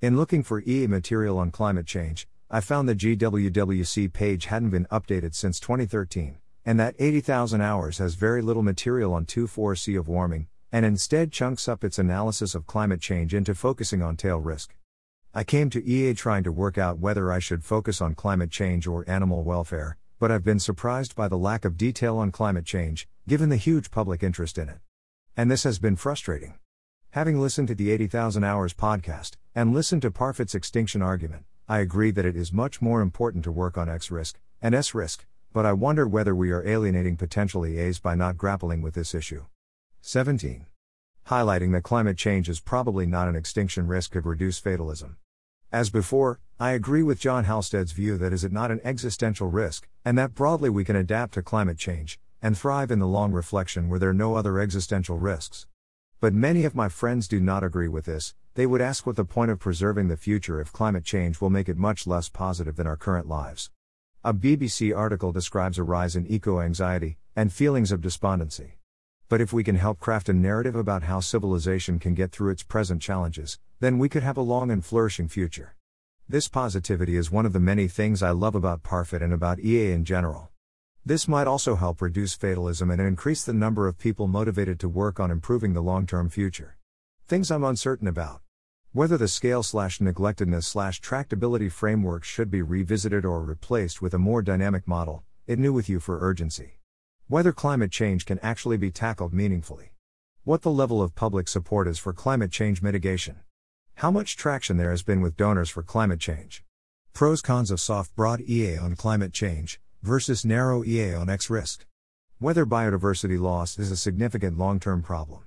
In 0.02 0.18
looking 0.18 0.44
for 0.44 0.62
EA 0.64 0.86
material 0.88 1.38
on 1.38 1.50
climate 1.50 1.86
change, 1.86 2.28
I 2.52 2.60
found 2.60 2.88
the 2.88 2.96
GWWC 2.96 4.14
page 4.14 4.46
hadn't 4.46 4.70
been 4.70 4.86
updated 4.92 5.34
since 5.34 5.60
2013 5.60 6.38
and 6.66 6.80
that 6.80 6.96
80,000 7.00 7.62
hours 7.62 7.98
has 7.98 8.16
very 8.16 8.42
little 8.42 8.64
material 8.64 9.14
on 9.14 9.26
2-4C 9.26 9.98
of 9.98 10.08
warming, 10.08 10.48
and 10.72 10.86
instead 10.86 11.32
chunks 11.32 11.68
up 11.68 11.84
its 11.84 11.98
analysis 11.98 12.54
of 12.54 12.68
climate 12.68 13.02
change 13.02 13.34
into 13.34 13.56
focusing 13.56 14.02
on 14.02 14.16
tail 14.16 14.40
risk. 14.40 14.76
I 15.34 15.44
came 15.44 15.70
to 15.72 15.84
EA 15.84 16.14
trying 16.14 16.44
to 16.44 16.52
work 16.52 16.78
out 16.78 17.00
whether 17.00 17.32
I 17.32 17.40
should 17.40 17.64
focus 17.64 18.02
on 18.02 18.16
climate 18.16 18.52
change 18.52 18.86
or 18.86 19.10
animal 19.10 19.44
welfare, 19.44 19.98
but 20.20 20.32
I've 20.32 20.44
been 20.44 20.60
surprised 20.60 21.16
by 21.16 21.28
the 21.28 21.38
lack 21.38 21.66
of 21.66 21.78
detail 21.78 22.18
on 22.18 22.32
climate 22.32 22.66
change, 22.66 23.08
given 23.28 23.50
the 23.50 23.56
huge 23.56 23.90
public 23.90 24.22
interest 24.22 24.58
in 24.58 24.70
it. 24.70 24.80
And 25.36 25.50
this 25.50 25.64
has 25.64 25.80
been 25.80 25.96
frustrating. 25.96 26.56
Having 27.12 27.42
listened 27.42 27.70
to 27.70 27.76
the 27.76 27.92
80,000 27.92 28.44
Hours 28.44 28.74
podcast, 28.74 29.32
and 29.56 29.74
listened 29.74 30.04
to 30.04 30.12
Parfit's 30.12 30.56
extinction 30.56 31.02
argument, 31.02 31.46
I 31.72 31.80
agree 31.80 32.12
that 32.12 32.26
it 32.26 32.36
is 32.36 32.52
much 32.52 32.82
more 32.82 33.00
important 33.00 33.46
to 33.46 33.52
work 33.54 33.78
on 33.78 33.88
X 33.88 34.12
risk, 34.12 34.42
and 34.62 34.76
S 34.76 34.94
risk, 34.94 35.26
but 35.54 35.66
I 35.66 35.72
wonder 35.72 36.06
whether 36.06 36.36
we 36.36 36.52
are 36.52 36.68
alienating 36.68 37.16
potential 37.16 37.66
EAs 37.66 37.98
by 37.98 38.14
not 38.14 38.36
grappling 38.36 38.82
with 38.82 38.94
this 38.94 39.16
issue. 39.16 39.46
17. 40.02 40.66
Highlighting 41.28 41.72
that 41.72 41.84
climate 41.84 42.18
change 42.18 42.50
is 42.50 42.60
probably 42.60 43.06
not 43.06 43.30
an 43.30 43.38
extinction 43.38 43.88
risk 43.88 44.12
could 44.12 44.26
reduce 44.26 44.60
fatalism. 44.60 45.16
As 45.72 45.90
before, 45.90 46.42
I 46.60 46.72
agree 46.72 47.04
with 47.04 47.22
John 47.22 47.46
Halstead's 47.46 47.94
view 47.94 48.18
that 48.18 48.34
is 48.34 48.44
it 48.44 48.52
not 48.52 48.70
an 48.70 48.82
existential 48.84 49.48
risk, 49.48 49.88
and 50.04 50.18
that 50.18 50.36
broadly 50.36 50.70
we 50.70 50.84
can 50.84 50.98
adapt 50.98 51.36
to 51.36 51.42
climate 51.42 51.78
change, 51.78 52.20
and 52.42 52.58
thrive 52.58 52.92
in 52.92 53.00
the 53.00 53.08
long 53.08 53.32
reflection 53.32 53.88
where 53.88 53.98
there 53.98 54.10
are 54.10 54.14
no 54.14 54.36
other 54.36 54.60
existential 54.60 55.18
risks. 55.18 55.68
But 56.20 56.34
many 56.34 56.66
of 56.66 56.76
my 56.76 56.90
friends 56.90 57.30
do 57.30 57.40
not 57.40 57.64
agree 57.64 57.88
with 57.88 58.04
this, 58.04 58.36
they 58.54 58.66
would 58.66 58.82
ask 58.82 59.06
what 59.06 59.16
the 59.16 59.24
point 59.24 59.50
of 59.50 59.60
preserving 59.60 60.10
the 60.10 60.18
future 60.18 60.60
if 60.60 60.74
climate 60.74 61.06
change 61.06 61.40
will 61.40 61.50
make 61.50 61.70
it 61.70 61.78
much 61.78 62.06
less 62.06 62.28
positive 62.28 62.76
than 62.76 62.86
our 62.86 62.98
current 62.98 63.28
lives. 63.28 63.72
A 64.26 64.34
BBC 64.34 64.96
article 64.96 65.32
describes 65.32 65.78
a 65.78 65.84
rise 65.84 66.16
in 66.16 66.28
eco 66.28 66.60
anxiety 66.60 67.18
and 67.36 67.54
feelings 67.54 67.92
of 67.92 68.02
despondency. 68.02 68.78
But 69.30 69.40
if 69.40 69.54
we 69.54 69.64
can 69.64 69.78
help 69.78 70.00
craft 70.00 70.28
a 70.28 70.34
narrative 70.34 70.76
about 70.76 71.04
how 71.04 71.22
civilization 71.22 71.98
can 71.98 72.14
get 72.14 72.34
through 72.34 72.52
its 72.52 72.64
present 72.64 73.02
challenges, 73.02 73.58
then 73.80 73.98
we 73.98 74.10
could 74.10 74.24
have 74.24 74.36
a 74.36 74.42
long 74.42 74.70
and 74.70 74.84
flourishing 74.84 75.30
future. 75.30 75.76
This 76.28 76.50
positivity 76.50 77.16
is 77.16 77.32
one 77.32 77.46
of 77.46 77.54
the 77.54 77.60
many 77.60 77.88
things 77.88 78.22
I 78.22 78.32
love 78.32 78.56
about 78.56 78.84
Parfit 78.84 79.22
and 79.22 79.32
about 79.32 79.60
EA 79.60 79.92
in 79.92 80.04
general. 80.04 80.50
This 81.06 81.28
might 81.28 81.48
also 81.48 81.78
help 81.78 82.02
reduce 82.02 82.36
fatalism 82.36 82.92
and 82.92 83.02
increase 83.02 83.46
the 83.46 83.54
number 83.54 83.88
of 83.88 83.98
people 83.98 84.28
motivated 84.28 84.80
to 84.82 84.90
work 84.90 85.20
on 85.20 85.32
improving 85.32 85.74
the 85.74 85.82
long 85.82 86.06
term 86.06 86.30
future. 86.30 86.78
Things 87.28 87.52
I'm 87.52 87.64
uncertain 87.64 88.08
about. 88.08 88.42
Whether 88.94 89.18
the 89.18 89.28
scale 89.28 89.64
slash 89.64 90.00
neglectedness 90.00 90.66
slash 90.66 91.00
tractability 91.02 91.72
framework 91.72 92.24
should 92.24 92.52
be 92.52 92.62
revisited 92.62 93.24
or 93.24 93.42
replaced 93.42 94.02
with 94.02 94.14
a 94.14 94.20
more 94.20 94.42
dynamic 94.42 94.88
model, 94.88 95.24
ITNU 95.48 95.74
with 95.74 95.88
you 95.88 96.00
for 96.00 96.20
urgency. 96.20 96.80
Whether 97.28 97.54
climate 97.54 97.92
change 97.92 98.26
can 98.26 98.40
actually 98.40 98.78
be 98.78 98.92
tackled 98.92 99.34
meaningfully. 99.34 99.94
What 100.44 100.64
the 100.64 100.72
level 100.72 101.02
of 101.02 101.16
public 101.16 101.48
support 101.48 101.88
is 101.88 102.00
for 102.00 102.12
climate 102.12 102.52
change 102.52 102.82
mitigation. 102.82 103.38
How 103.96 104.12
much 104.12 104.36
traction 104.36 104.78
there 104.78 104.92
has 104.92 105.04
been 105.04 105.22
with 105.22 105.38
donors 105.38 105.70
for 105.70 105.84
climate 105.84 106.20
change. 106.20 106.66
Pros 107.14 107.42
cons 107.42 107.72
of 107.72 107.80
soft 107.80 108.16
broad 108.16 108.42
EA 108.42 108.78
on 108.78 108.96
climate 108.96 109.32
change 109.32 109.80
versus 110.02 110.44
narrow 110.44 110.84
EA 110.84 111.14
on 111.14 111.30
X 111.30 111.50
risk. 111.50 111.86
Whether 112.40 112.66
biodiversity 112.66 113.40
loss 113.40 113.78
is 113.78 113.92
a 113.92 113.98
significant 113.98 114.58
long 114.58 114.80
term 114.80 115.02
problem. 115.02 115.44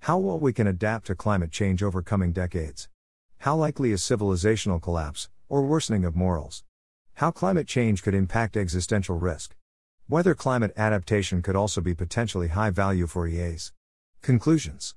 How 0.00 0.16
well 0.18 0.38
we 0.38 0.52
can 0.52 0.66
adapt 0.66 1.06
to 1.08 1.14
climate 1.14 1.50
change 1.50 1.82
over 1.82 2.02
coming 2.02 2.32
decades. 2.32 2.88
How 3.38 3.56
likely 3.56 3.92
is 3.92 4.00
civilizational 4.00 4.80
collapse, 4.80 5.28
or 5.48 5.62
worsening 5.62 6.04
of 6.04 6.16
morals? 6.16 6.64
How 7.14 7.30
climate 7.30 7.66
change 7.66 8.02
could 8.02 8.14
impact 8.14 8.56
existential 8.56 9.18
risk. 9.18 9.54
Whether 10.06 10.34
climate 10.34 10.72
adaptation 10.76 11.42
could 11.42 11.56
also 11.56 11.80
be 11.80 11.94
potentially 11.94 12.48
high 12.48 12.70
value 12.70 13.06
for 13.06 13.26
EAs. 13.26 13.72
Conclusions. 14.22 14.94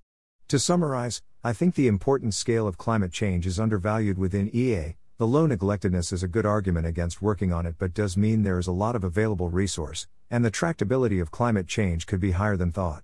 To 0.47 0.59
summarize, 0.59 1.21
I 1.43 1.53
think 1.53 1.75
the 1.75 1.87
important 1.87 2.33
scale 2.33 2.67
of 2.67 2.77
climate 2.77 3.11
change 3.11 3.45
is 3.45 3.59
undervalued 3.59 4.17
within 4.17 4.49
EA. 4.55 4.95
The 5.17 5.27
low 5.27 5.47
neglectedness 5.47 6.13
is 6.13 6.23
a 6.23 6.27
good 6.27 6.45
argument 6.45 6.87
against 6.87 7.21
working 7.21 7.51
on 7.51 7.65
it, 7.65 7.75
but 7.77 7.93
does 7.93 8.15
mean 8.15 8.43
there 8.43 8.59
is 8.59 8.67
a 8.67 8.71
lot 8.71 8.95
of 8.95 9.03
available 9.03 9.49
resource, 9.49 10.07
and 10.29 10.45
the 10.45 10.51
tractability 10.51 11.21
of 11.21 11.31
climate 11.31 11.67
change 11.67 12.05
could 12.05 12.19
be 12.19 12.31
higher 12.31 12.55
than 12.55 12.71
thought. 12.71 13.03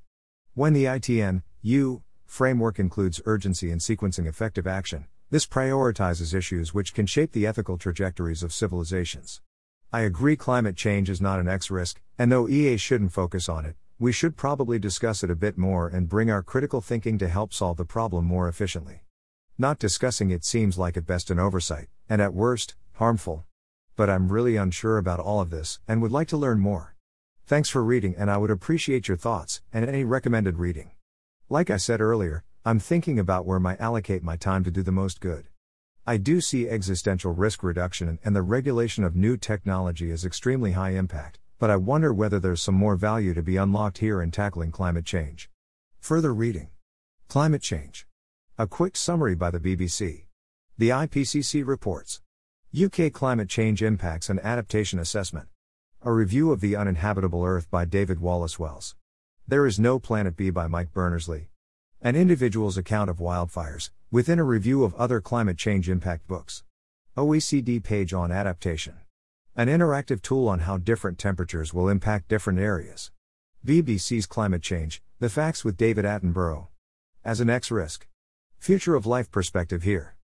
When 0.53 0.73
the 0.73 0.85
ITN, 0.85 1.43
U, 1.67 2.01
framework 2.25 2.79
includes 2.79 3.19
urgency 3.25 3.71
and 3.71 3.81
sequencing 3.81 4.25
effective 4.25 4.65
action, 4.65 5.05
this 5.31 5.45
prioritizes 5.45 6.33
issues 6.33 6.73
which 6.73 6.93
can 6.93 7.05
shape 7.05 7.33
the 7.33 7.45
ethical 7.45 7.77
trajectories 7.77 8.41
of 8.41 8.53
civilizations. 8.53 9.41
I 9.91 10.01
agree 10.01 10.37
climate 10.37 10.77
change 10.77 11.09
is 11.09 11.19
not 11.19 11.41
an 11.41 11.49
X 11.49 11.69
risk, 11.69 11.99
and 12.17 12.31
though 12.31 12.47
EA 12.47 12.77
shouldn't 12.77 13.11
focus 13.11 13.49
on 13.49 13.65
it, 13.65 13.75
we 13.99 14.13
should 14.13 14.37
probably 14.37 14.79
discuss 14.79 15.25
it 15.25 15.29
a 15.29 15.35
bit 15.35 15.57
more 15.57 15.89
and 15.89 16.07
bring 16.07 16.31
our 16.31 16.41
critical 16.41 16.79
thinking 16.79 17.17
to 17.17 17.27
help 17.27 17.53
solve 17.53 17.75
the 17.75 17.83
problem 17.83 18.23
more 18.23 18.47
efficiently. 18.47 19.01
Not 19.57 19.77
discussing 19.77 20.31
it 20.31 20.45
seems 20.45 20.77
like 20.77 20.95
at 20.95 21.05
best 21.05 21.29
an 21.29 21.37
oversight, 21.37 21.89
and 22.07 22.21
at 22.21 22.33
worst, 22.33 22.75
harmful. 22.93 23.43
But 23.97 24.09
I'm 24.09 24.31
really 24.31 24.55
unsure 24.55 24.97
about 24.97 25.19
all 25.19 25.41
of 25.41 25.49
this 25.49 25.79
and 25.85 26.01
would 26.01 26.13
like 26.13 26.29
to 26.29 26.37
learn 26.37 26.59
more. 26.59 26.95
Thanks 27.45 27.67
for 27.67 27.83
reading, 27.83 28.15
and 28.17 28.31
I 28.31 28.37
would 28.37 28.51
appreciate 28.51 29.09
your 29.09 29.17
thoughts 29.17 29.61
and 29.73 29.83
any 29.83 30.05
recommended 30.05 30.59
reading. 30.59 30.91
Like 31.49 31.69
I 31.69 31.77
said 31.77 32.01
earlier, 32.01 32.43
I'm 32.65 32.77
thinking 32.77 33.17
about 33.17 33.45
where 33.45 33.65
I 33.65 33.75
allocate 33.75 34.21
my 34.21 34.35
time 34.35 34.65
to 34.65 34.71
do 34.71 34.83
the 34.83 34.91
most 34.91 35.21
good. 35.21 35.47
I 36.05 36.17
do 36.17 36.41
see 36.41 36.67
existential 36.67 37.31
risk 37.31 37.63
reduction 37.63 38.19
and 38.25 38.35
the 38.35 38.41
regulation 38.41 39.05
of 39.05 39.15
new 39.15 39.37
technology 39.37 40.11
as 40.11 40.25
extremely 40.25 40.73
high 40.73 40.89
impact, 40.89 41.39
but 41.57 41.69
I 41.69 41.77
wonder 41.77 42.13
whether 42.13 42.37
there's 42.37 42.61
some 42.61 42.75
more 42.75 42.97
value 42.97 43.33
to 43.33 43.41
be 43.41 43.55
unlocked 43.55 43.99
here 43.99 44.21
in 44.21 44.29
tackling 44.29 44.73
climate 44.73 45.05
change. 45.05 45.49
Further 46.01 46.33
reading 46.33 46.67
Climate 47.29 47.61
Change. 47.61 48.05
A 48.57 48.67
quick 48.67 48.97
summary 48.97 49.35
by 49.35 49.49
the 49.49 49.59
BBC. 49.61 50.25
The 50.77 50.89
IPCC 50.89 51.65
reports 51.65 52.19
UK 52.77 53.13
Climate 53.13 53.47
Change 53.47 53.81
Impacts 53.81 54.29
and 54.29 54.41
Adaptation 54.41 54.99
Assessment. 54.99 55.47
A 56.01 56.11
review 56.11 56.51
of 56.51 56.59
The 56.59 56.75
Uninhabitable 56.75 57.45
Earth 57.45 57.71
by 57.71 57.85
David 57.85 58.19
Wallace 58.19 58.59
Wells. 58.59 58.97
There 59.49 59.65
is 59.65 59.79
No 59.79 59.97
Planet 59.97 60.35
B 60.35 60.49
by 60.49 60.67
Mike 60.67 60.91
Berners-Lee. 60.91 61.47
An 62.01 62.17
individual's 62.17 62.77
account 62.77 63.09
of 63.09 63.19
wildfires, 63.19 63.91
within 64.11 64.39
a 64.39 64.43
review 64.43 64.83
of 64.83 64.93
other 64.95 65.21
climate 65.21 65.57
change 65.57 65.89
impact 65.89 66.27
books. 66.27 66.65
OECD 67.15 67.81
page 67.81 68.11
on 68.11 68.29
adaptation. 68.29 68.95
An 69.55 69.69
interactive 69.69 70.21
tool 70.21 70.49
on 70.49 70.59
how 70.59 70.75
different 70.75 71.17
temperatures 71.17 71.73
will 71.73 71.87
impact 71.87 72.27
different 72.27 72.59
areas. 72.59 73.11
BBC's 73.65 74.25
Climate 74.25 74.61
Change, 74.61 75.01
The 75.19 75.29
Facts 75.29 75.63
with 75.63 75.77
David 75.77 76.03
Attenborough. 76.03 76.67
As 77.23 77.39
an 77.39 77.49
X 77.49 77.71
risk. 77.71 78.05
Future 78.59 78.95
of 78.95 79.05
Life 79.05 79.31
perspective 79.31 79.83
here. 79.83 80.17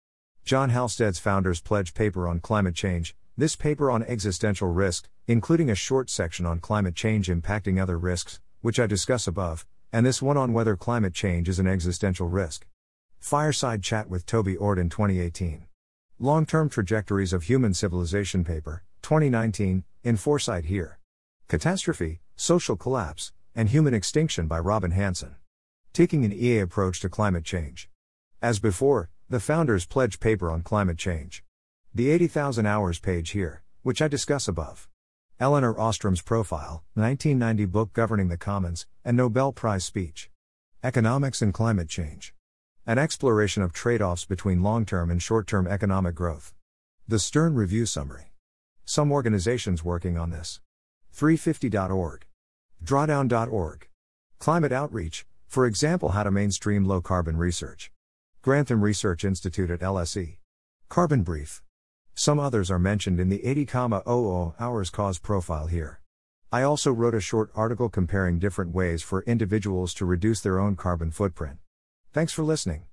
John 0.43 0.69
Halstead's 0.69 1.19
Founders 1.19 1.61
Pledge 1.61 1.93
paper 1.93 2.27
on 2.27 2.41
climate 2.41 2.75
change, 2.75 3.15
this 3.37 3.55
paper 3.55 3.89
on 3.89 4.03
existential 4.03 4.67
risk, 4.67 5.07
including 5.27 5.69
a 5.69 5.75
short 5.75 6.09
section 6.09 6.45
on 6.45 6.59
climate 6.59 6.93
change 6.93 7.29
impacting 7.29 7.81
other 7.81 7.97
risks, 7.97 8.41
which 8.63 8.79
I 8.79 8.87
discuss 8.87 9.27
above, 9.27 9.65
and 9.91 10.05
this 10.05 10.21
one 10.21 10.37
on 10.37 10.53
whether 10.53 10.77
climate 10.77 11.13
change 11.13 11.49
is 11.49 11.59
an 11.59 11.67
existential 11.67 12.29
risk. 12.29 12.65
Fireside 13.19 13.83
chat 13.83 14.09
with 14.09 14.25
Toby 14.25 14.55
Ord 14.55 14.79
in 14.79 14.87
2018. 14.87 15.65
Long 16.17 16.45
term 16.45 16.69
trajectories 16.69 17.33
of 17.33 17.43
human 17.43 17.73
civilization 17.73 18.45
paper, 18.45 18.85
2019, 19.01 19.83
in 20.05 20.15
Foresight 20.15 20.63
here. 20.65 20.97
Catastrophe, 21.49 22.21
Social 22.37 22.77
Collapse, 22.77 23.33
and 23.53 23.67
Human 23.67 23.93
Extinction 23.93 24.47
by 24.47 24.59
Robin 24.59 24.91
Hanson. 24.91 25.35
Taking 25.91 26.23
an 26.23 26.31
EA 26.31 26.59
approach 26.59 27.01
to 27.01 27.09
climate 27.09 27.43
change. 27.43 27.89
As 28.41 28.59
before, 28.59 29.09
the 29.29 29.41
Founders 29.41 29.85
Pledge 29.85 30.21
paper 30.21 30.49
on 30.49 30.61
climate 30.61 30.97
change. 30.97 31.43
The 31.93 32.09
80,000 32.09 32.65
hours 32.65 32.97
page 32.97 33.31
here, 33.31 33.63
which 33.81 34.01
I 34.01 34.07
discuss 34.07 34.47
above. 34.47 34.87
Elinor 35.39 35.73
Ostrom's 35.79 36.21
profile, 36.21 36.83
1990 36.93 37.65
book 37.65 37.91
governing 37.91 38.29
the 38.29 38.37
commons, 38.37 38.85
and 39.03 39.17
Nobel 39.17 39.51
Prize 39.51 39.83
speech. 39.83 40.29
Economics 40.83 41.41
and 41.41 41.53
climate 41.53 41.89
change. 41.89 42.35
An 42.85 42.99
exploration 42.99 43.63
of 43.63 43.73
trade 43.73 44.01
offs 44.01 44.25
between 44.25 44.61
long 44.61 44.85
term 44.85 45.09
and 45.09 45.21
short 45.21 45.47
term 45.47 45.65
economic 45.65 46.13
growth. 46.13 46.53
The 47.07 47.17
Stern 47.17 47.55
Review 47.55 47.85
Summary. 47.87 48.33
Some 48.85 49.11
organizations 49.11 49.83
working 49.83 50.17
on 50.19 50.29
this. 50.29 50.61
350.org. 51.15 52.25
Drawdown.org. 52.83 53.87
Climate 54.39 54.71
Outreach, 54.71 55.25
For 55.47 55.65
example, 55.65 56.09
how 56.09 56.23
to 56.23 56.31
mainstream 56.31 56.85
low 56.85 57.01
carbon 57.01 57.37
research. 57.37 57.91
Grantham 58.43 58.83
Research 58.83 59.23
Institute 59.23 59.71
at 59.71 59.79
LSE. 59.79 60.37
Carbon 60.89 61.23
Brief. 61.23 61.63
Some 62.15 62.39
others 62.39 62.69
are 62.69 62.79
mentioned 62.79 63.19
in 63.19 63.29
the 63.29 63.39
80,00 63.39 64.53
hours 64.59 64.89
cause 64.91 65.17
profile 65.17 65.67
here. 65.67 65.99
I 66.51 66.61
also 66.61 66.91
wrote 66.91 67.15
a 67.15 67.19
short 67.19 67.49
article 67.55 67.89
comparing 67.89 68.37
different 68.37 68.71
ways 68.71 69.01
for 69.01 69.23
individuals 69.23 69.93
to 69.95 70.05
reduce 70.05 70.39
their 70.39 70.59
own 70.59 70.75
carbon 70.75 71.09
footprint. 71.09 71.57
Thanks 72.11 72.31
for 72.31 72.43
listening. 72.43 72.83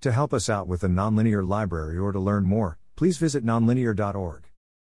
To 0.00 0.12
help 0.12 0.32
us 0.32 0.48
out 0.48 0.66
with 0.66 0.80
the 0.80 0.88
Nonlinear 0.88 1.46
Library 1.46 1.98
or 1.98 2.12
to 2.12 2.18
learn 2.18 2.44
more, 2.44 2.78
please 2.96 3.18
visit 3.18 3.44
nonlinear.org. 3.44 4.51